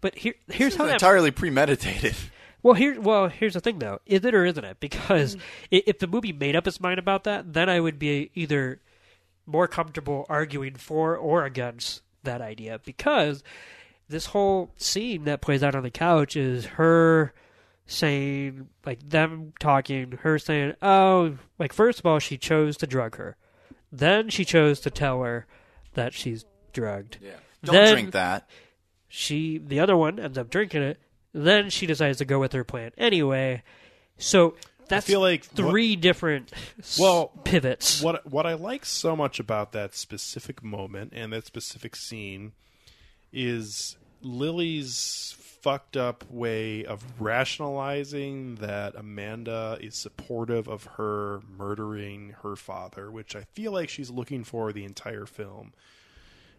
[0.00, 2.16] but here here's how that entirely premeditated.
[2.62, 4.80] well, here, well, here's the thing, though: is it or isn't it?
[4.80, 5.40] Because mm.
[5.72, 8.80] i if the movie made up its mind about that, then I would be either
[9.46, 12.80] more comfortable arguing for or against that idea.
[12.84, 13.42] Because
[14.08, 17.32] this whole scene that plays out on the couch is her
[17.90, 23.16] saying, like them talking, her saying, "Oh, like first of all, she chose to drug
[23.16, 23.36] her,
[23.92, 25.46] then she chose to tell her
[25.94, 27.32] that she's drugged." Yeah.
[27.64, 28.48] Don't Then- drink that.
[29.08, 30.98] she the other one ends up drinking it
[31.32, 33.60] then she decides to go with her plan anyway
[34.18, 34.54] so
[34.88, 36.50] that's feel like what- three different
[36.98, 41.96] Well, pivots What what I like so much about that specific moment and that specific
[41.96, 42.52] scene
[43.32, 52.56] is Lily's fucked up way of rationalizing that Amanda is supportive of her murdering her
[52.56, 55.72] father, which I feel like she's looking for the entire film.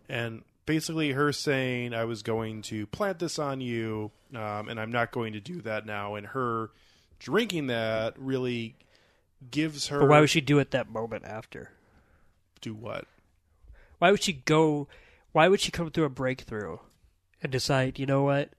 [0.08, 4.92] And basically her saying I was going to plant this on you um, and I'm
[4.92, 6.70] not going to do that now and her
[7.20, 8.76] drinking that really
[9.50, 11.72] gives her but why would she do it that moment after
[12.62, 13.06] do what?
[13.98, 14.88] why would she go
[15.32, 16.78] why would she come through a breakthrough
[17.42, 18.50] and decide you know what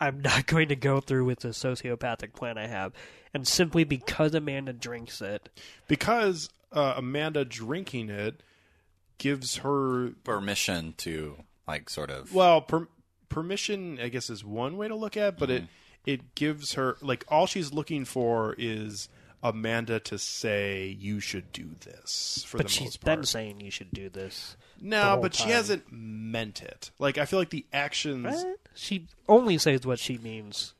[0.00, 2.92] i'm not going to go through with the sociopathic plan i have
[3.34, 5.48] and simply because amanda drinks it
[5.88, 8.42] Because uh, Amanda drinking it
[9.18, 11.36] gives her Permission to
[11.68, 12.32] like sort of.
[12.32, 12.88] well per-
[13.28, 13.98] permission.
[14.00, 15.64] I guess is one way to look at, it, but it
[16.06, 19.08] it gives her like all she's looking for is
[19.42, 23.28] Amanda to say you should do this for but the she's most been part.
[23.28, 26.90] saying you should do this the no, whole but she hasn't meant it.
[26.98, 28.26] Like I feel like the actions.
[28.26, 28.58] What?
[28.74, 30.74] She only says what she means.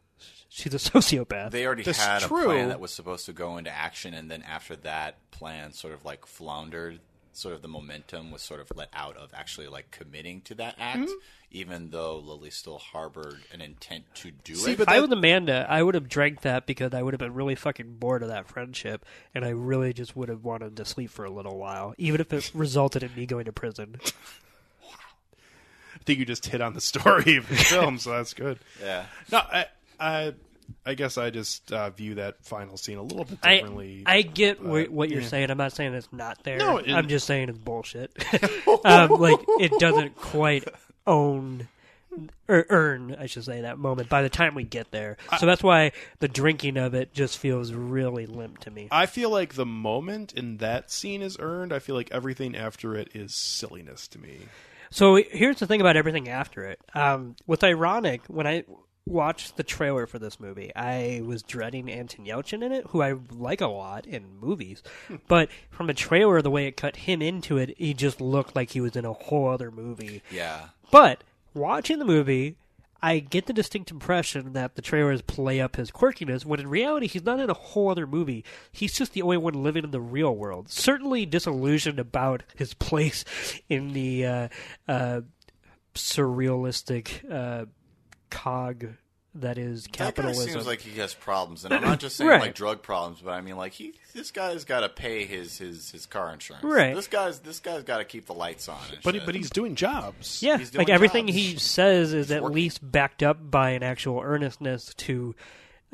[0.48, 1.50] She's a sociopath.
[1.50, 2.42] They already That's had true.
[2.42, 5.94] a plan that was supposed to go into action, and then after that plan sort
[5.94, 7.00] of like floundered,
[7.32, 10.74] sort of the momentum was sort of let out of actually like committing to that
[10.78, 11.12] act, Mm-hmm.
[11.50, 14.78] even though Lily still harbored an intent to do See, it.
[14.78, 17.18] but if I that- was Amanda, I would have drank that because I would have
[17.20, 20.84] been really fucking bored of that friendship, and I really just would have wanted to
[20.84, 23.96] sleep for a little while, even if it resulted in me going to prison.
[24.84, 28.58] I think you just hit on the story of the film, so that's good.
[28.82, 29.06] yeah.
[29.30, 29.66] No, I,
[30.00, 30.34] I,
[30.84, 34.02] I guess I just uh, view that final scene a little bit differently.
[34.06, 35.28] I get wh- what you're yeah.
[35.28, 35.50] saying.
[35.50, 36.58] I'm not saying it's not there.
[36.58, 38.12] No, it- I'm just saying it's bullshit.
[38.84, 40.66] um, like it doesn't quite
[41.06, 41.68] own
[42.48, 45.16] or earn, I should say, that moment by the time we get there.
[45.38, 48.88] So that's why the drinking of it just feels really limp to me.
[48.90, 51.72] I feel like the moment in that scene is earned.
[51.72, 54.40] I feel like everything after it is silliness to me.
[54.90, 56.78] So here's the thing about everything after it.
[56.94, 58.64] Um, what's ironic when I
[59.06, 63.14] watched the trailer for this movie, I was dreading Anton Yelchin in it, who I
[63.30, 64.82] like a lot in movies.
[65.28, 68.70] but from the trailer, the way it cut him into it, he just looked like
[68.70, 70.22] he was in a whole other movie.
[70.30, 70.68] Yeah.
[70.90, 72.56] But watching the movie,
[73.02, 77.08] I get the distinct impression that the trailers play up his quirkiness, when in reality,
[77.08, 78.44] he's not in a whole other movie.
[78.70, 80.68] He's just the only one living in the real world.
[80.70, 83.24] Certainly disillusioned about his place
[83.68, 84.48] in the uh,
[84.86, 85.20] uh,
[85.96, 87.66] surrealistic uh,
[88.32, 88.86] cog
[89.34, 90.50] that is That guy capitalism.
[90.50, 92.40] seems like he has problems, and I'm not just saying Right.
[92.42, 95.90] like drug problems, but I mean like he, this guy's got to pay his, his
[95.90, 96.62] his car insurance.
[96.64, 96.94] Right.
[96.94, 98.78] This guy's this guy's got to keep the lights on.
[98.90, 99.24] And But shit.
[99.24, 100.42] but he's doing jobs.
[100.42, 101.36] Yeah, He's doing like everything jobs.
[101.38, 102.54] he says is at working.
[102.56, 105.34] least backed up by an actual earnestness to,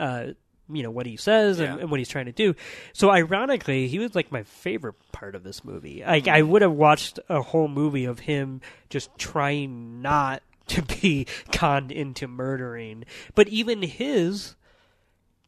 [0.00, 0.26] uh,
[0.70, 1.80] you know, what he says and, Yeah.
[1.82, 2.56] and what he's trying to do.
[2.92, 6.02] So ironically, he was like my favorite part of this movie.
[6.04, 10.42] Like I would have watched a whole movie of him just trying not
[10.74, 13.04] to be conned into murdering,
[13.34, 14.54] but even his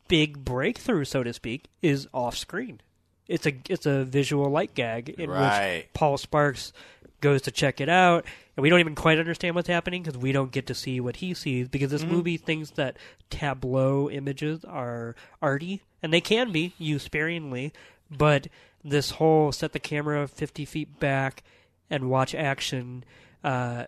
[0.08, 2.80] big breakthrough, so to speak, is off screen.
[3.28, 5.76] It's a it's a visual light gag in Right.
[5.78, 6.72] which Paul Sparks
[7.20, 8.24] goes to check it out,
[8.56, 11.16] and we don't even quite understand what's happening because we don't get to see what
[11.16, 12.96] he sees because this movie thinks that
[13.28, 17.72] tableau images are arty, and they can be used sparingly,
[18.10, 18.48] but
[18.82, 21.44] this whole set the camera fifty feet back
[21.88, 23.04] and watch action.
[23.44, 23.84] Uh,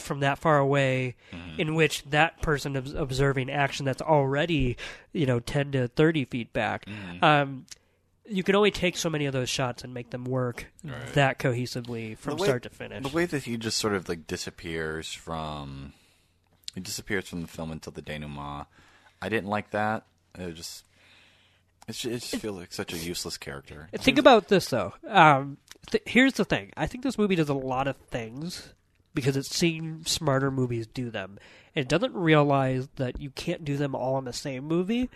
[0.00, 1.16] from that far away,
[1.58, 4.76] in which that person is observing action that's already,
[5.12, 6.86] you know, ten to thirty feet back.
[7.22, 7.66] Um,
[8.28, 10.66] you can only take so many of those shots and make them work
[11.14, 13.02] that cohesively from way- start to finish.
[13.04, 15.92] The way that he just sort of like disappears from,
[16.74, 18.66] he disappears from the film until the denouement.
[19.22, 20.04] I didn't like that.
[20.38, 20.84] It just,
[21.88, 23.88] it just, it just feels like such a useless character.
[23.94, 24.92] Think about this though.
[25.06, 25.58] Um,
[25.90, 26.72] th- here's the thing.
[26.76, 28.74] I think this movie does a lot of things
[29.16, 31.38] because it's seen smarter movies do them.
[31.74, 35.10] It doesn't realize that you can't do them all in the same movie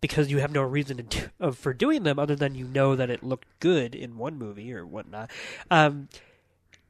[0.00, 2.96] because you have no reason to do, uh, for doing them other than you know
[2.96, 5.30] that it looked good in one movie or whatnot.
[5.70, 6.08] Um,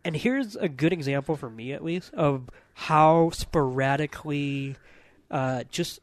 [0.05, 4.77] and here's a good example for me, at least, of how sporadically,
[5.31, 6.01] uh, just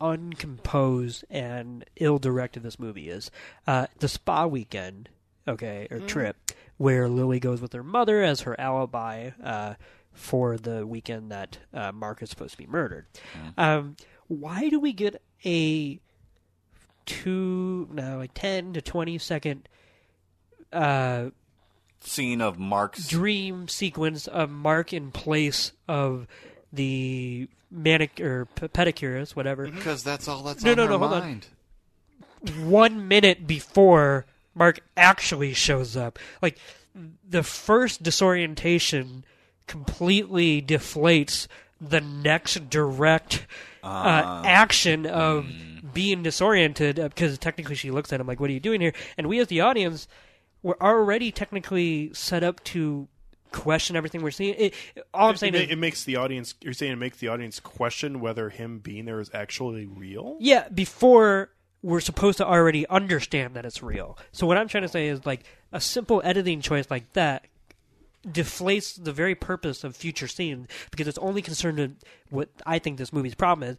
[0.00, 3.30] uncomposed and ill-directed this movie is.
[3.66, 5.10] Uh, the spa weekend,
[5.46, 6.36] okay, or trip,
[6.80, 9.74] where Lily goes with her mother as her alibi uh,
[10.14, 13.04] for the weekend that uh, Mark is supposed to be murdered.
[13.58, 13.96] Um,
[14.28, 16.00] why do we get a
[17.04, 19.68] two, no, like ten to twenty second
[20.72, 21.30] uh,
[22.00, 26.26] Scene of Mark's dream sequence of Mark in place of
[26.72, 29.66] the manic or p- pedicurist, whatever.
[29.68, 31.20] because that's all that's No, on no, no, hold on.
[31.20, 31.46] mind.
[32.64, 34.24] One minute before
[34.60, 36.58] Mark actually shows up, like
[37.28, 39.24] the first disorientation
[39.66, 41.46] completely deflates
[41.80, 43.46] the next direct
[43.82, 45.46] uh, action of
[45.94, 48.92] being disoriented uh, because technically she looks at him like, "What are you doing here?"
[49.16, 50.06] And we as the audience
[50.62, 53.08] we're already technically set up to
[53.50, 54.54] question everything we're seeing.
[54.58, 54.74] It,
[55.14, 56.54] all I'm It, saying ma- is, it makes the audience.
[56.60, 60.36] You're saying it makes the audience question whether him being there is actually real.
[60.38, 61.50] yeah, before
[61.82, 64.18] we're supposed to already understand that it's real.
[64.32, 67.46] So what I'm trying to say is like a simple editing choice like that
[68.26, 71.96] deflates the very purpose of future scenes because it's only concerned with
[72.28, 73.76] what I think this movie's problem is.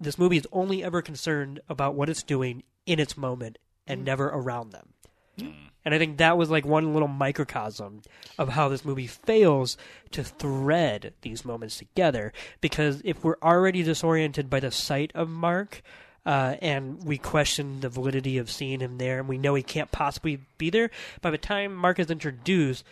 [0.00, 4.04] This movie is only ever concerned about what it's doing in its moment and mm.
[4.04, 4.94] never around them.
[5.38, 5.54] Mm.
[5.84, 8.02] And I think that was like one little microcosm
[8.38, 9.76] of how this movie fails
[10.12, 12.32] to thread these moments together.
[12.60, 15.82] Because if we're already disoriented by the sight of Mark,
[16.24, 19.90] uh, and we question the validity of seeing him there, and we know he can't
[19.90, 22.84] possibly be there, by the time Mark is introduced,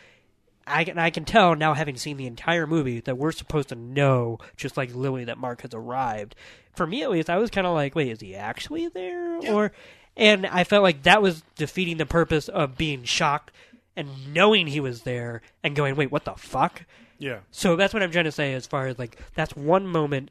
[0.67, 3.75] I can I can tell now, having seen the entire movie, that we're supposed to
[3.75, 6.35] know, just like Lily, that Mark has arrived.
[6.75, 9.39] For me, at least, I was kind of like, wait, is he actually there?
[9.49, 9.73] Or,
[10.17, 13.53] and I felt like that was defeating the purpose of being shocked
[13.97, 16.85] and knowing he was there and going, wait, what the fuck?
[17.19, 17.41] Yeah.
[17.51, 18.55] So that's what I'm trying to say.
[18.55, 20.31] As far as like, that's one moment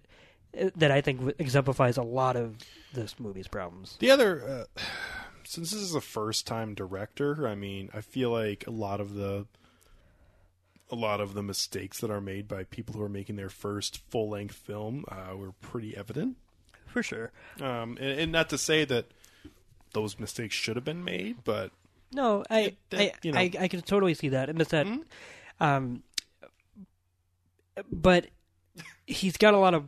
[0.76, 2.58] that I think exemplifies a lot of
[2.94, 3.98] this movie's problems.
[4.00, 4.82] The other, uh,
[5.44, 9.14] since this is a first time director, I mean, I feel like a lot of
[9.14, 9.46] the
[10.92, 14.00] a lot of the mistakes that are made by people who are making their first
[14.10, 16.36] full length film uh, were pretty evident.
[16.88, 17.32] For sure.
[17.62, 19.06] Um, and, and not to say that
[19.94, 21.70] those mistakes should have been made, but
[22.12, 23.40] No, I, that- I, you know.
[23.40, 24.50] I, I can totally see that.
[24.50, 24.88] And it's that,
[25.60, 26.02] um,
[27.92, 28.26] but
[29.06, 29.86] he's got a lot of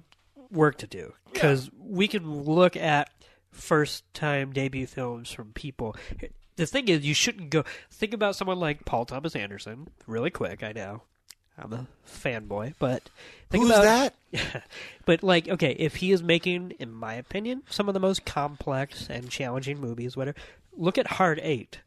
[0.52, 3.10] work to do because we can look at
[3.52, 5.95] first time debut films from people.
[6.56, 9.88] The thing is, you shouldn't go think about someone like Paul Thomas Anderson.
[10.08, 11.04] Really quick, I know.
[11.58, 13.10] I'm a fanboy, but
[13.49, 14.64] think Who's about that?
[15.06, 19.08] but like, okay, if he is making, in my opinion, some of the most complex
[19.10, 20.38] and challenging movies, whatever.
[20.74, 21.80] Look at Hard 8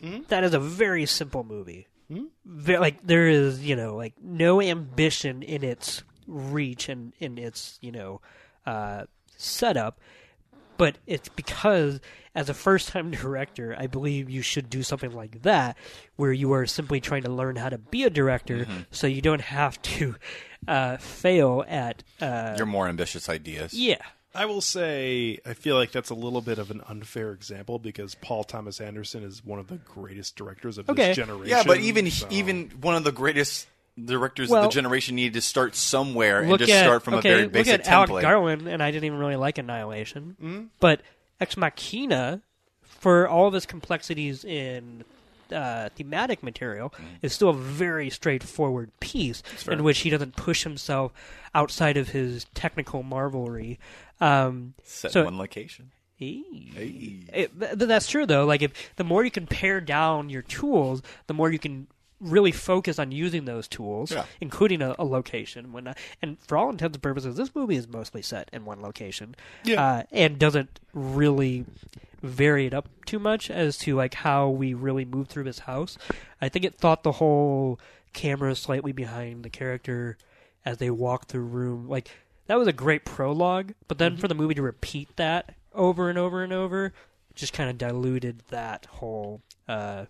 [0.00, 0.18] hmm?
[0.28, 1.88] That is a very simple movie.
[2.08, 2.26] Hmm?
[2.44, 7.78] Ve- like there is, you know, like no ambition in its reach and in its,
[7.80, 8.20] you know,
[8.66, 9.04] uh,
[9.36, 9.98] setup.
[10.78, 12.00] But it's because,
[12.34, 15.76] as a first-time director, I believe you should do something like that,
[16.16, 19.42] where you are simply trying to learn how to be a director, so you don't
[19.42, 20.16] have to
[20.66, 22.02] uh, fail at.
[22.20, 23.74] Uh, Your more ambitious ideas.
[23.74, 23.98] yeah,
[24.34, 28.14] I will say, I feel like that's a little bit of an unfair example because
[28.16, 31.08] Paul Thomas Anderson is one of the greatest directors of Okay.
[31.08, 31.48] this generation.
[31.50, 33.68] Yeah, but even so- even one of the greatest
[34.02, 37.30] directors Well, of the generation needed to start somewhere and just at start from okay,
[37.30, 38.22] a very basic look at Alex.
[38.22, 40.62] Garland, and I didn't even really like Annihilation, Mm-hmm.
[40.80, 41.02] but
[41.40, 42.40] Ex Machina,
[42.82, 45.04] for all of its complexities in
[45.52, 47.04] uh, thematic material, Mm-hmm.
[47.22, 51.12] is still a very straightforward piece in which he doesn't push himself
[51.54, 53.78] outside of his technical marvelry.
[54.20, 55.90] Um, Set So- in one location.
[56.16, 56.44] Hey.
[57.32, 58.44] It, th- that's true though.
[58.44, 61.88] Like if the more you can pare down your tools, the more you can
[62.22, 64.24] really focus on using those tools, Yeah.
[64.40, 65.72] including a, a location.
[65.72, 65.92] When
[66.22, 69.82] and for all intents and purposes, this movie is mostly set in one location, Yeah.
[69.84, 71.66] uh, and doesn't really
[72.22, 75.98] vary it up too much as to like how we really move through this house.
[76.40, 77.80] I think it thought the whole
[78.12, 80.16] camera slightly behind the character
[80.64, 82.10] as they walk through room like
[82.46, 86.18] that was a great prologue but then for the movie to repeat that over and
[86.18, 86.92] over and over
[87.34, 90.04] just kind of diluted that whole uh,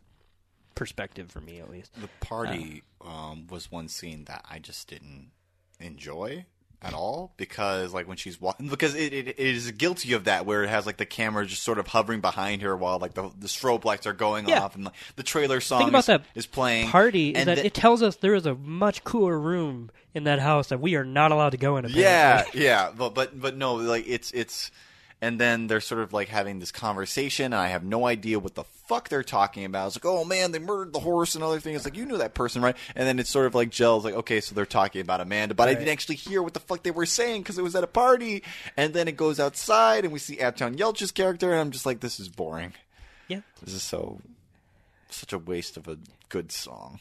[0.75, 5.31] perspective for me at least The party um, was one scene that I just didn't
[5.81, 6.45] enjoy
[6.85, 10.45] at all because like when she's walking because it, it, it is guilty of that
[10.47, 13.31] where it has like the camera just sort of hovering behind her while like the,
[13.39, 14.63] the strobe lights are going Yeah.
[14.63, 17.49] off and like, the trailer song Think about is, that is playing party is and
[17.49, 20.81] that the- it tells us there is a much cooler room in that house that
[20.81, 22.03] we are not allowed to go in apparently.
[22.03, 24.73] Yeah, yeah, but but but no, like it's it's,
[25.23, 28.57] and then they're sort of like having this conversation, and I have no idea what
[28.57, 29.87] the fuck they're talking about.
[29.87, 31.77] It's like, oh man, they murdered the horse and other things.
[31.77, 32.77] It's like you knew that person, right?
[32.97, 35.69] And then it's sort of like gels, like okay, so they're talking about Amanda, but
[35.69, 37.87] I didn't actually hear what the fuck they were saying because it was at a
[37.87, 38.43] party.
[38.77, 42.01] And then it goes outside, and we see Anton Yelchin's character, and I'm just like,
[42.01, 42.73] this is boring.
[43.29, 44.21] yeah This is so
[45.09, 45.99] such a waste of a
[46.31, 46.99] good song.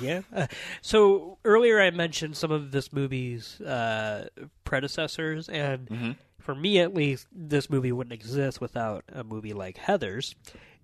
[0.00, 0.22] Yeah.
[0.34, 0.46] Uh,
[0.82, 4.28] so earlier I mentioned some of this movie's uh,
[4.64, 6.10] predecessors, and Mm-hmm.
[6.48, 10.34] For me at least, this movie wouldn't exist without a movie like Heathers,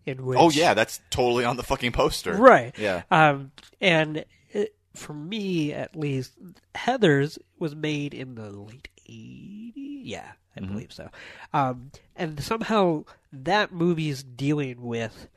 [0.04, 2.34] in which Oh yeah, that's totally on the fucking poster.
[2.36, 3.04] right, Yeah.
[3.10, 3.50] Um,
[3.80, 6.32] and it, for me at least,
[6.74, 9.72] Heathers was made in the late '80s.
[9.74, 10.70] Yeah, I Mm-hmm.
[10.70, 11.08] believe so.
[11.54, 15.28] Um, and somehow that movie's dealing with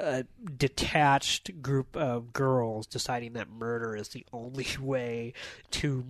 [0.00, 0.24] a
[0.56, 5.34] detached group of girls deciding that murder is the only way
[5.70, 6.04] to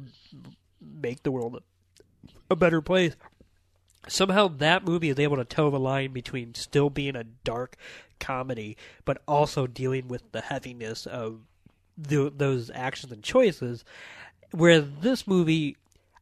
[0.81, 1.61] make the world a,
[2.51, 3.15] a better place.
[4.09, 7.77] Somehow that movie is able to toe the line between still being a dark
[8.19, 11.41] comedy, but also dealing with the heaviness of
[11.97, 13.85] the, those actions and choices.
[14.51, 15.77] Whereas this movie,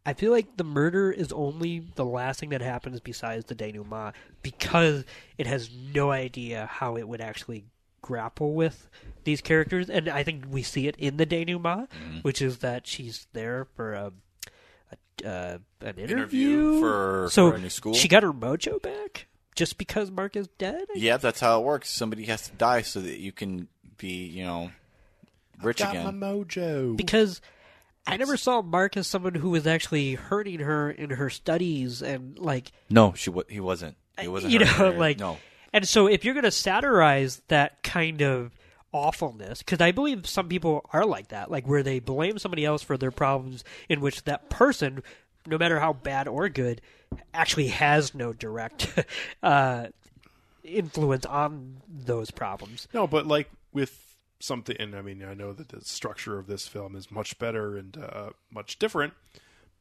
[0.05, 4.15] I feel like the murder is only the last thing that happens besides the denouement
[4.43, 5.05] because
[5.39, 7.65] it has no idea how it would actually
[8.03, 8.89] grapple with
[9.25, 9.91] these characters.
[9.91, 12.19] And I think we see it in the denouement, mm-hmm.
[12.19, 14.13] which is that she's there for a
[15.25, 17.95] uh, an interview, Interview for- so for a new school?
[17.95, 20.85] She got her mojo back just because Mark is dead.
[20.95, 21.91] I Yeah, that's how it works.
[21.91, 23.69] Somebody has to die so that you can
[23.99, 24.71] be, you know,
[25.63, 26.05] rich got again.
[26.05, 26.97] my mojo.
[26.97, 27.41] because
[28.07, 32.39] I never saw Mark as someone who was actually hurting her in her studies and
[32.39, 33.97] like no, she wa- he wasn't.
[34.19, 34.53] He wasn't.
[34.53, 34.99] you know hurting her.
[34.99, 35.39] like no.
[35.73, 38.53] and so if you're going to satirize that kind of
[38.93, 42.83] awfulness because I believe some people are like that like where they blame somebody else
[42.83, 45.03] for their problems in which that person
[45.47, 46.81] no matter how bad or good
[47.33, 48.93] actually has no direct
[49.43, 49.87] uh,
[50.65, 55.69] influence on those problems No, but like with something, and I mean, I know that
[55.69, 59.13] the structure of this film is much better and uh, much different.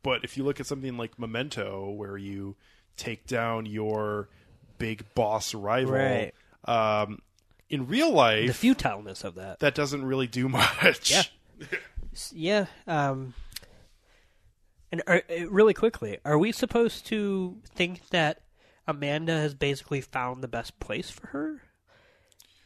[0.03, 2.55] But if you look at something like Memento, where you
[2.97, 4.28] take down your
[4.78, 6.34] big boss rival, Right.
[6.66, 7.20] um,
[7.70, 11.11] in real life, the life, futileness of that that doesn't really do much.
[11.11, 11.24] Yeah.
[12.34, 12.65] Yeah.
[12.88, 13.34] Um,
[14.91, 18.41] and are, uh, really quickly, are we supposed to think that
[18.88, 21.61] Amanda has basically found the best place for her?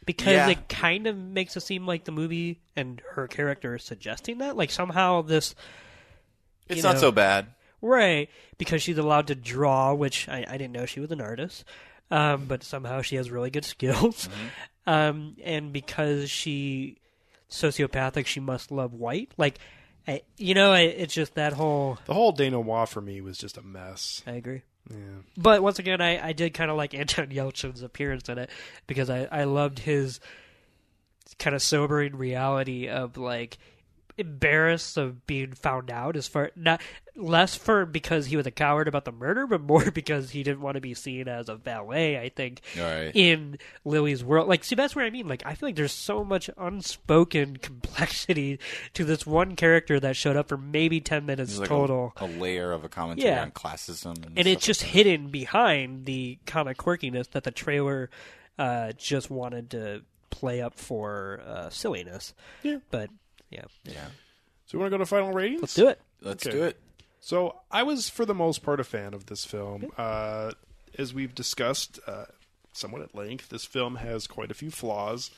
[0.06, 0.48] Because Yeah.
[0.50, 4.56] it kind of makes it seem like the movie and her character is suggesting that.
[4.56, 5.54] Like somehow this.
[6.68, 7.46] It's you not so bad.
[7.82, 8.30] Right.
[8.56, 11.64] Because she's allowed to draw, which I, I didn't know she was an artist.
[12.10, 14.28] Um, but somehow she has really good skills.
[14.86, 16.98] Um, and because she
[17.54, 18.26] sociopathic.
[18.26, 19.32] She must love white.
[19.36, 19.58] Like,
[20.06, 21.98] I, you know, I, it's just that whole.
[22.04, 24.22] The whole denouement for me was just a mess.
[24.26, 24.62] I agree.
[24.90, 25.22] Yeah.
[25.36, 28.50] But once again, I, I did kind of like Anton Yelchin's appearance in it
[28.86, 30.20] because I, I loved his
[31.38, 33.56] kind of sobering reality of like
[34.18, 36.80] embarrassed of being found out as far not
[37.16, 40.60] less for because he was a coward about the murder but more because he didn't
[40.60, 43.12] want to be seen as a valet i think Right.
[43.14, 46.24] in lily's world like see that's what i mean like i feel like there's so
[46.24, 48.58] much unspoken complexity
[48.94, 52.26] to this one character that showed up for maybe 10 minutes like total a, a
[52.26, 53.42] layer of a commentary Yeah.
[53.42, 57.50] on classism, and, and it's just like hidden behind the kind of quirkiness that the
[57.52, 58.10] trailer
[58.58, 62.34] uh, just wanted to play up for uh, silliness.
[62.62, 62.78] Yeah.
[62.90, 63.10] But
[63.50, 63.64] yeah.
[63.84, 64.06] Yeah,
[64.66, 65.60] So we want to go to final ratings?
[65.62, 66.00] let's do it.
[66.20, 66.56] let's Okay.
[66.56, 66.80] do it.
[67.24, 69.86] So I was, for the most part, a fan of this film.
[69.96, 70.50] Uh,
[70.98, 72.26] as we've discussed uh,
[72.74, 75.30] somewhat at length, this film has quite a few flaws,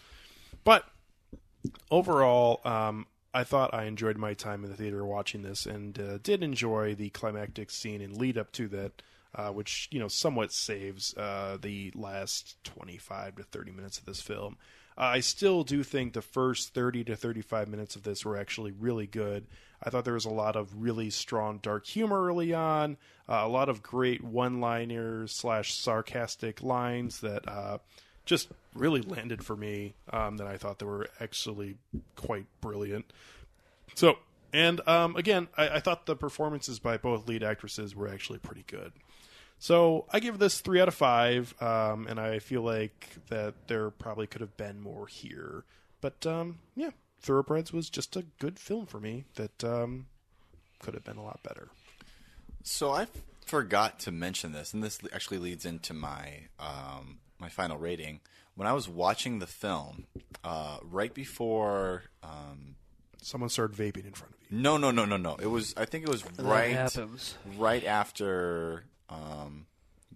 [0.64, 0.84] but
[1.89, 6.18] overall, um, I thought I enjoyed my time in the theater watching this, and uh,
[6.18, 9.03] did enjoy the climactic scene and lead up to that,
[9.37, 14.20] uh, which you know somewhat saves uh, the last twenty-five to thirty minutes of this
[14.20, 14.57] film.
[14.99, 18.72] Uh, I still do think the first 30 to 35 minutes of this were actually
[18.72, 19.47] really good.
[19.83, 22.97] I thought there was a lot of really strong dark humor early on,
[23.29, 27.79] uh, a lot of great one-liners slash sarcastic lines that uh,
[28.24, 29.95] just really landed for me.
[30.12, 31.77] Um, that I thought they were actually
[32.16, 33.12] quite brilliant.
[33.95, 34.18] So,
[34.53, 38.64] and um, again, I, I thought the performances by both lead actresses were actually pretty
[38.66, 38.93] good.
[39.59, 43.91] So I give this three out of five, um, and I feel like that there
[43.91, 45.64] probably could have been more here.
[46.01, 50.06] But um, yeah, Thoroughbreds was just a good film for me that um,
[50.80, 51.68] could have been a lot better.
[52.62, 53.06] So I
[53.44, 58.20] forgot to mention this, and this actually leads into my um, my final rating.
[58.54, 60.06] When I was watching the film,
[60.42, 62.76] uh, right before, um,
[63.22, 64.58] Someone started vaping in front of you.
[64.58, 65.74] no, no, no, no, no, it was.
[65.76, 66.96] I think it was right,
[67.56, 69.66] right after um,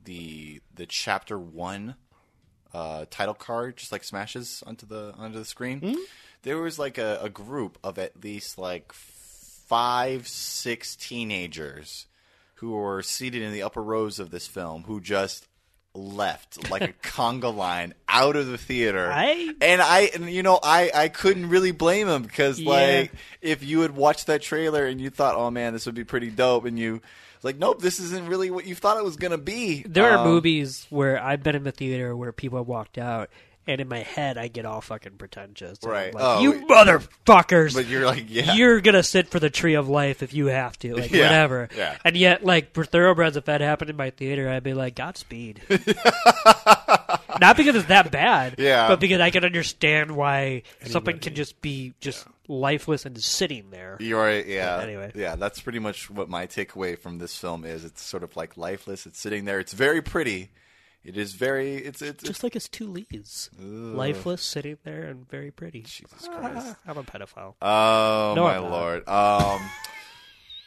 [0.04, 1.96] the the chapter one
[2.72, 5.96] uh, title card just like smashes onto the onto the screen.
[6.42, 12.06] There was like a, a group of at least like five, six teenagers
[12.56, 15.46] who were seated in the upper rows of this film who just
[15.94, 19.10] left like a conga line out of the theater.
[19.12, 22.70] I- and I and you know I I couldn't really blame them because Yeah.
[22.70, 26.04] like if you had watched that trailer and you thought oh man this would be
[26.04, 27.00] pretty dope and you
[27.42, 29.82] like nope this isn't really what you thought it was gonna be.
[29.82, 33.30] There are Um, movies where I've been in the theater where people have walked out,
[33.66, 35.78] and in my head I get all fucking pretentious.
[35.82, 36.14] And I'm Right.
[36.14, 36.68] like, Oh, you wait.
[36.68, 37.74] motherfuckers!
[37.74, 40.78] But you're like yeah You're gonna sit for the tree of life if you have
[40.80, 41.68] to, like Yeah, whatever.
[41.76, 41.96] yeah.
[42.04, 45.60] And yet, like for thoroughbreds, if that happened in my theater, I'd be like, Godspeed.
[47.40, 48.88] Not because it's that bad, Yeah.
[48.88, 53.96] but because I can understand why something can just be just lifeless and sitting there.
[54.00, 54.44] You're right.
[54.46, 54.78] Yeah.
[54.82, 55.12] Anyway.
[55.14, 57.84] Yeah, that's pretty much what my takeaway from this film is.
[57.84, 59.06] It's sort of like lifeless.
[59.06, 59.58] It's sitting there.
[59.58, 60.50] It's very pretty.
[61.02, 61.76] It is very.
[61.76, 62.22] It's it's.
[62.22, 65.82] Just like his two leads, lifeless, sitting there, and very pretty.
[65.82, 66.76] Jesus Christ.
[66.86, 67.54] I'm a pedophile.
[67.62, 69.08] Oh No, my lord.
[69.08, 69.60] Um,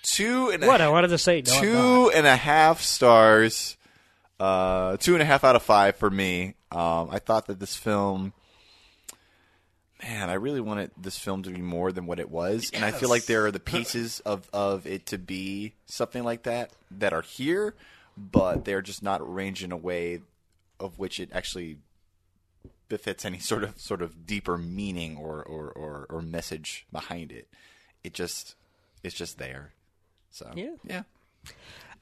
[0.01, 3.77] two and what I wanted to say, no, two and a half stars.
[4.39, 6.55] Uh, two and a half out of five for me.
[6.71, 8.33] Um, I thought that this film,
[10.01, 12.91] man, I really wanted this film to be more than what it was, and I
[12.91, 17.13] feel like there are the pieces of of it to be something like that that
[17.13, 17.75] are here,
[18.17, 20.21] but they're just not arranged in a way
[20.79, 21.77] of which it actually
[22.89, 27.47] befits any sort of sort of deeper meaning or or, or, or message behind it.
[28.03, 28.55] It just
[29.03, 29.73] it's just there.
[30.31, 30.75] So Yeah.
[30.83, 31.03] yeah.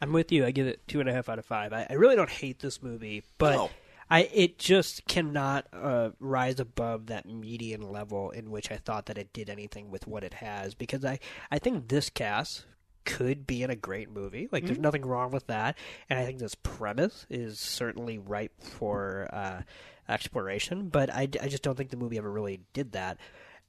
[0.01, 0.45] I'm with you.
[0.45, 1.74] I give it two and a half out of five.
[1.74, 3.70] I, I really don't hate this movie, but No.
[4.09, 9.18] I it just cannot uh, rise above that median level in which I thought that
[9.18, 10.74] it did anything with what it has.
[10.74, 11.20] Because I
[11.51, 12.66] I think this cast
[13.06, 14.47] could be in a great movie.
[14.52, 15.78] Like there's nothing wrong with that,
[16.10, 19.62] and I think this premise is certainly ripe for uh,
[20.10, 20.89] exploration.
[20.89, 23.18] But I, I just don't think the movie ever really did that.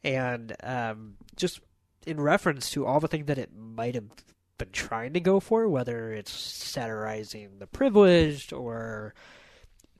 [0.05, 1.61] And um, just
[2.07, 4.09] in reference to all the things that it might have
[4.59, 9.14] been trying to go for, whether it's satirizing the privileged or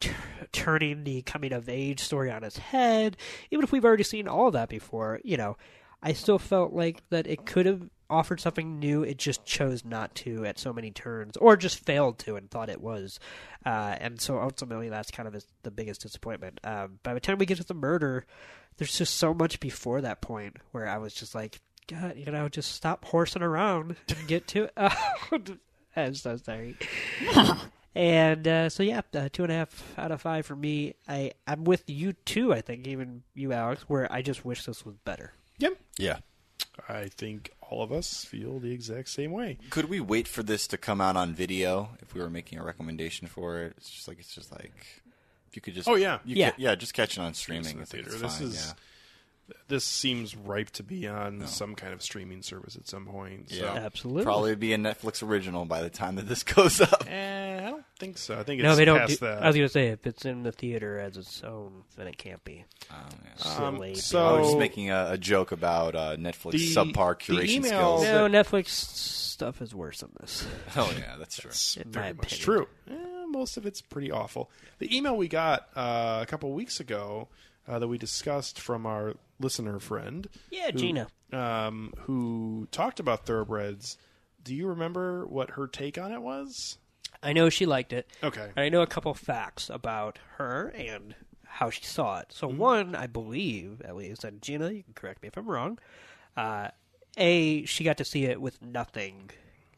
[0.01, 0.11] t-
[0.53, 3.17] turning the coming of age story on its head,
[3.51, 5.57] even if we've already seen all of that before, you know,
[6.03, 9.03] I still felt like that it could have offered something new.
[9.03, 12.69] It just chose not to at so many turns, or just failed to and thought
[12.69, 13.19] it was.
[13.65, 16.61] Uh, and so ultimately, that's kind of is the biggest disappointment.
[16.65, 18.27] Um, by the time we get to the murder,
[18.77, 22.49] there's just so much before that point where I was just like, God, you know,
[22.49, 24.73] just stop horsing around and get to it.
[25.97, 26.77] I'm so sorry.
[27.95, 30.95] and uh, so yeah, uh, two and a half out of five for me.
[31.09, 32.53] I I'm with you too.
[32.53, 35.33] I think even you, Alex, where I just wish this was better.
[35.59, 35.79] Yep.
[35.99, 36.19] Yeah.
[36.89, 39.59] I think all of us feel the exact same way.
[39.71, 42.65] Could we wait for this to come out on video if we were making a
[42.65, 43.75] recommendation for it?
[43.77, 44.73] It's just like it's just like
[45.49, 46.19] if you could just Oh, yeah.
[46.25, 46.51] you Yeah.
[46.51, 47.73] ca- yeah just catch it on streaming.
[47.73, 48.25] in the I think theater.
[48.25, 48.73] it's This is- yeah.
[49.69, 53.51] This seems ripe to be on some kind of streaming service at some point.
[53.51, 53.57] So.
[53.57, 53.73] Yeah.
[53.75, 54.25] Absolutely.
[54.25, 57.05] Probably be a Netflix original by the time that this goes up.
[57.09, 58.39] Eh, I don't think so.
[58.39, 58.99] I think it's no, they don't.
[58.99, 59.43] past Do, that.
[59.43, 62.43] I was gonna say if it's in the theater as its own, then it can't
[62.45, 62.65] be.
[62.91, 63.67] Um, yeah.
[63.67, 67.49] Um, so- I was just making a, a joke about uh, Netflix The- subpar curation
[67.49, 68.03] email- skills.
[68.05, 70.47] no, Netflix stuff is worse than this.
[70.77, 71.51] Oh yeah, that's true.
[71.51, 72.45] It's in very my much opinion.
[72.45, 72.69] true.
[72.91, 74.51] Eh, most of it's pretty awful.
[74.79, 77.29] The email we got uh, a couple weeks ago
[77.69, 81.09] uh, that we discussed from our listener friend, Yeah, who- Gina.
[81.33, 83.99] um, who talked about thoroughbreds.
[84.45, 86.79] Do you remember what her take on it was?
[87.23, 88.11] I know she liked it.
[88.23, 88.51] Okay.
[88.57, 91.15] And I know a couple facts about her and
[91.47, 92.29] how she saw it.
[92.31, 92.37] Mm-hmm.
[92.39, 95.79] So one, I believe, at least, and Gina, you can correct me if I'm wrong.
[96.37, 96.69] Uh,
[97.17, 99.31] a, she got to see it with nothing,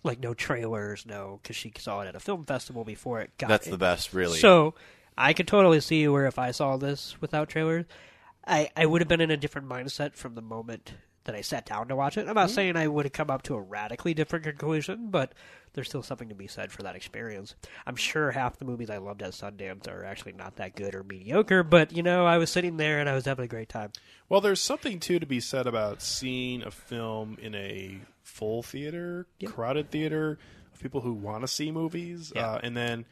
[0.03, 3.49] like no trailers, no, because she saw it at a film festival before it got.
[3.49, 4.39] That's the best, really.
[4.39, 4.75] So
[5.17, 7.85] I could totally see where if I saw this without trailers,
[8.47, 10.95] I, I would have been in a different mindset from the moment
[11.25, 12.29] that I sat down to watch it.
[12.29, 15.33] I'm not saying I would have come up to a radically different conclusion, but
[15.73, 17.55] there's still something to be said for that experience.
[17.87, 21.03] I'm sure half the movies I loved at Sundance are actually not that good or
[21.03, 23.91] mediocre, but you know, I was sitting there and I was having a great time.
[24.29, 29.27] Well, there's something too to be said about seeing a film in a full theater,
[29.47, 30.39] crowded theater
[30.75, 32.51] of people who want to see movies, Yeah.
[32.53, 33.07] uh, and then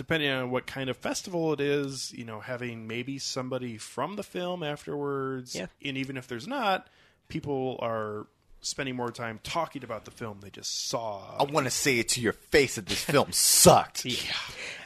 [0.00, 4.22] depending on what kind of festival it is, you know, having maybe somebody from the
[4.22, 5.66] film afterwards, Yeah.
[5.84, 6.88] and even if there's not,
[7.28, 8.26] people are
[8.62, 11.36] spending more time talking about the film they just saw.
[11.38, 14.06] I want to say it to your face that this film sucked.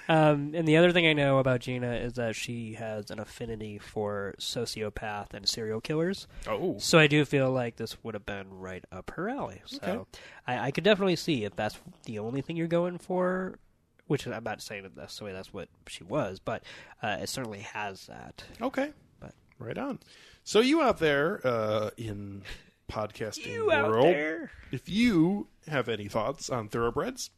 [0.07, 3.79] Um, and the other thing I know about Gina is that she has an affinity
[3.79, 6.27] for sociopath and serial killers.
[6.47, 9.63] Oh, So I do feel like this would have been right up her alley.
[9.65, 10.05] So Okay.
[10.47, 13.59] I, I could definitely see if that's the only thing you're going for,
[14.07, 16.63] which I'm not saying that that's the way that's what she was, but
[17.03, 18.45] uh, it certainly has that.
[18.61, 18.91] okay,
[19.21, 19.99] But right on.
[20.45, 22.43] So you out there uh, in
[22.91, 27.31] podcasting you out world, there, If you have any thoughts on thoroughbreds,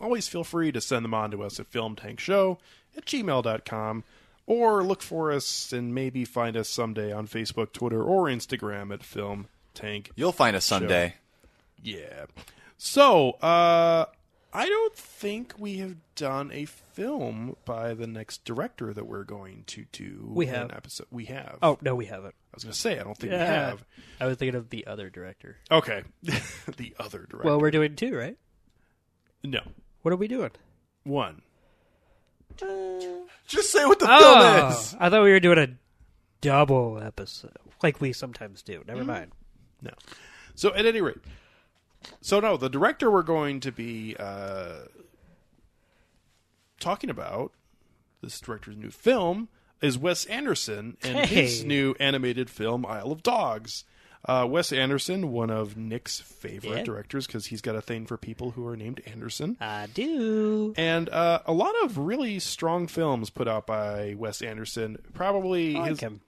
[0.00, 2.58] always feel free to send them on to us at filmtankshow
[2.96, 4.04] at gmail.com
[4.46, 9.02] or look for us and maybe find us someday on Facebook, Twitter, or Instagram at
[9.02, 10.10] Film Tank.
[10.16, 11.14] You'll find us someday.
[11.82, 12.26] Yeah.
[12.76, 14.06] So, uh,
[14.56, 19.64] I don't think we have done a film by the next director that we're going
[19.66, 20.30] to do.
[20.32, 21.08] We have an episode.
[21.10, 21.58] We have.
[21.60, 22.36] oh no, we haven't.
[22.52, 23.84] I was going to say I don't think we have.
[24.20, 25.56] I was thinking of the other director.
[25.72, 27.40] Okay, the other director.
[27.42, 28.36] Well, we're doing two, right?
[29.42, 29.60] no
[30.02, 30.52] What are we doing?
[31.02, 31.42] one.
[32.62, 32.66] Uh,
[33.48, 34.96] Just say what the Oh, film is.
[35.00, 35.68] I thought we were doing a
[36.40, 38.82] double episode, like we sometimes do.
[38.86, 39.08] Never mm-hmm.
[39.08, 39.32] mind.
[39.82, 39.90] No.
[40.54, 41.16] So at any rate,
[42.20, 44.86] so no, the director we're going to be uh,
[46.80, 47.52] talking about
[48.22, 49.48] this director's new film
[49.82, 53.84] is Wes Anderson and his new animated film Isle of Dogs.
[54.26, 58.52] Uh, Wes Anderson, one of Nick's favorite directors, because he's got a thing for people
[58.52, 59.58] who are named Anderson.
[59.60, 60.72] I do.
[60.78, 64.96] And uh, a lot of really strong films put out by Wes Anderson.
[65.12, 66.20] Probably I like his, him.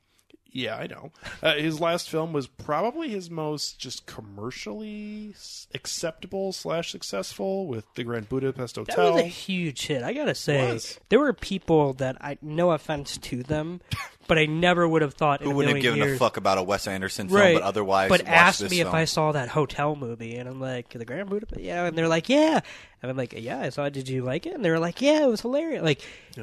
[0.56, 1.10] Yeah, I know.
[1.42, 5.34] Uh, his last film was probably his most just commercially
[5.74, 8.96] acceptable slash successful with the Grand Budapest Hotel.
[8.96, 10.02] That was a huge hit.
[10.02, 10.98] I gotta say, Was.
[11.10, 13.80] there were people that I, no offense to them,
[14.28, 16.38] but I never would have thought in Who a wouldn't have given years, a fuck
[16.38, 17.54] about a Wes Anderson film, right?
[17.54, 18.88] but otherwise but watch asked this me if?
[18.88, 22.30] I saw that hotel movie, and I'm like, the Grand Budapest, yeah, and they're like,
[22.30, 22.60] yeah,
[23.02, 23.92] and I'm like, yeah, I saw it.
[23.92, 24.54] Did you like it?
[24.54, 25.82] And they were like, yeah, it was hilarious.
[25.82, 26.00] Like,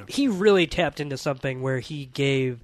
[0.08, 2.64] he really tapped into something where he gave.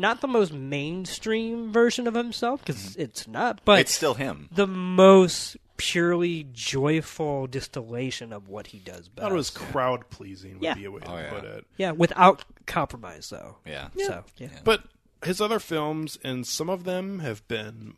[0.00, 3.80] Not the most mainstream version of himself because it's not, but Mm-hmm.
[3.82, 4.48] It's still him.
[4.50, 9.18] the most purely joyful distillation of what he does best.
[9.18, 10.74] I thought it was crowd pleasing would Yeah.
[10.74, 11.30] be a way to Oh, yeah.
[11.30, 11.66] put it.
[11.76, 13.56] Yeah, without compromise, though.
[13.66, 13.88] Yeah.
[13.98, 14.48] So, yeah.
[14.64, 14.82] But
[15.24, 17.94] his other films, and some of them have been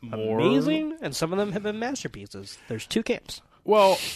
[0.00, 2.58] more Amazing, and some of them have been masterpieces.
[2.68, 3.40] There's two camps.
[3.64, 3.98] Well,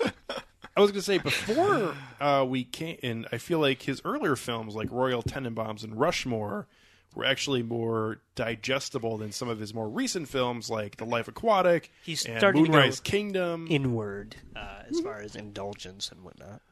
[0.78, 4.36] I was going to say before uh, we came, and I feel like his earlier
[4.36, 6.68] films, like Royal Tenenbaums and Rushmore,
[7.16, 11.90] were actually more digestible than some of his more recent films, like The Life Aquatic
[12.04, 13.66] He's and starting to go Moonrise Kingdom.
[13.68, 16.62] Inward, uh, as far as indulgence and whatnot.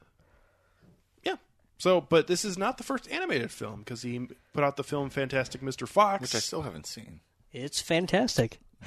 [1.25, 1.35] yeah.
[1.79, 5.11] So, but this is not the first animated film because he put out the film
[5.11, 5.89] Fantastic Mr.
[5.89, 6.23] Fox.
[6.23, 7.23] Which I still haven't seen.
[7.53, 8.61] It's fantastic.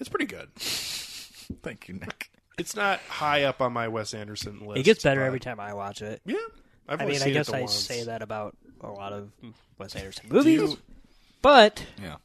[0.00, 0.52] it's pretty good.
[0.56, 2.32] Thank you, Nick.
[2.58, 4.78] It's not high up on my Wes Anderson list.
[4.80, 6.20] It gets better but- every time I watch it.
[6.24, 6.36] Yeah,
[6.88, 7.74] I've I mean, I seen it guess I once.
[7.74, 9.30] say that about a lot of
[9.78, 10.60] Wes Anderson movies.
[10.60, 10.78] you,
[11.42, 12.16] But Yeah.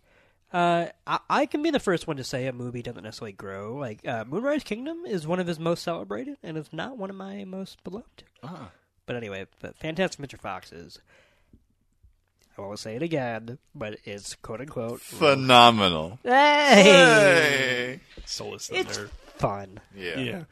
[0.53, 3.75] uh, I, I can be the first one to say a movie doesn't necessarily grow.
[3.75, 7.15] Like uh, Moonrise Kingdom is one of his most celebrated, and it's not one of
[7.15, 8.23] my most beloved.
[8.43, 8.69] Ah.
[9.05, 10.39] But anyway, but Fantastic Mr.
[10.39, 10.99] Fox is.
[12.57, 14.99] I won't say it again, but it's quote unquote.
[15.01, 16.19] Phenomenal.
[16.23, 17.99] Hey, Hey.
[18.25, 19.07] So listen it's there.
[19.39, 19.79] Fun.
[19.95, 20.19] Yeah.
[20.19, 20.43] Yeah.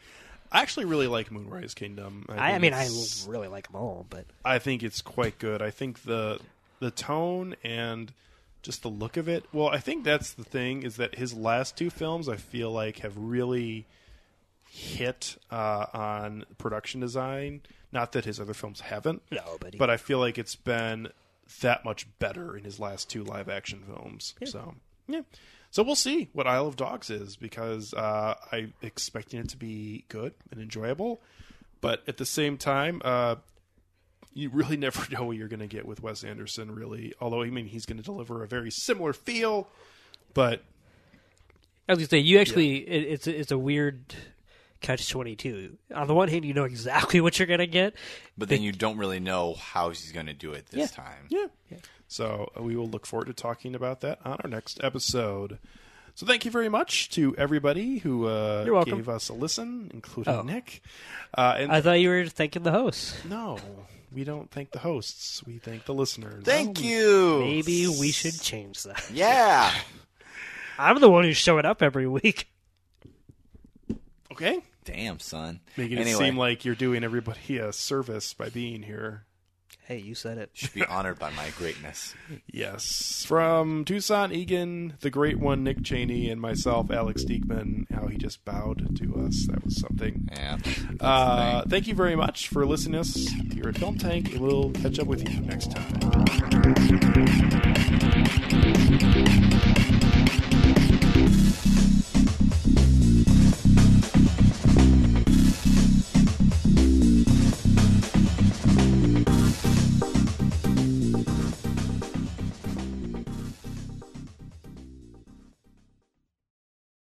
[0.51, 2.25] I actually really like Moonrise Kingdom.
[2.29, 2.87] I, I think mean, I
[3.27, 5.61] really like them all, but I think it's quite good.
[5.61, 6.39] I think the
[6.79, 8.13] the tone and
[8.61, 9.45] just the look of it.
[9.51, 12.99] Well, I think that's the thing is that his last two films I feel like
[12.99, 13.85] have really
[14.69, 17.61] hit uh, on production design.
[17.91, 21.07] Not that his other films haven't, no, but, he, but I feel like it's been
[21.61, 24.35] that much better in his last two live action films.
[24.43, 24.75] So
[25.07, 25.21] yeah.
[25.77, 30.05] So we'll see what Isle of Dogs is because uh, I'm expecting it to be
[30.09, 31.21] good and enjoyable,
[31.81, 33.35] but at the same time, uh,
[34.33, 36.73] you really never know what you're going to get with Wes Anderson.
[36.73, 39.67] Really, although I mean he's going to deliver a very similar feel,
[40.33, 40.63] but
[41.87, 44.15] I was gonna say you actually it, it's a- it's a weird
[44.81, 45.77] catch twenty two.
[45.93, 47.93] On the one hand, you know exactly what you're gonna get.
[48.35, 51.03] But then you don't really know how he's going to do it this Yeah.
[51.03, 51.27] time.
[51.29, 51.77] Yeah.
[52.07, 55.59] So uh, we will look forward to talking about that on our next episode.
[56.15, 60.41] So thank you very much to everybody who uh, gave us a listen, including Oh.
[60.41, 60.81] Nick.
[61.37, 63.23] Uh, and I thought you were thanking the hosts.
[63.25, 63.59] no,
[64.11, 65.43] we don't thank the hosts.
[65.45, 66.43] We thank the listeners.
[66.43, 67.39] Thank you.
[67.41, 69.03] Maybe we should change that.
[69.13, 69.71] Yeah.
[70.79, 72.47] I'm the one who's showing up every week.
[74.31, 74.61] Okay.
[74.85, 75.59] Damn, son.
[75.75, 79.25] Making it seem like you're doing everybody a service by being here.
[79.87, 80.49] Hey, you said it.
[80.51, 82.13] should be honored by my greatness.
[82.51, 83.23] Yes.
[83.25, 88.43] From Tucson, Egan, the great one, Nick Cheney, and myself, Alex Diekman, how he just
[88.43, 89.45] bowed to us.
[89.47, 90.27] That was something.
[90.33, 90.57] Yeah.
[90.99, 94.71] Uh, the thank you very much for listening to us here at Film Tank, we'll
[94.71, 96.07] catch up with you next time.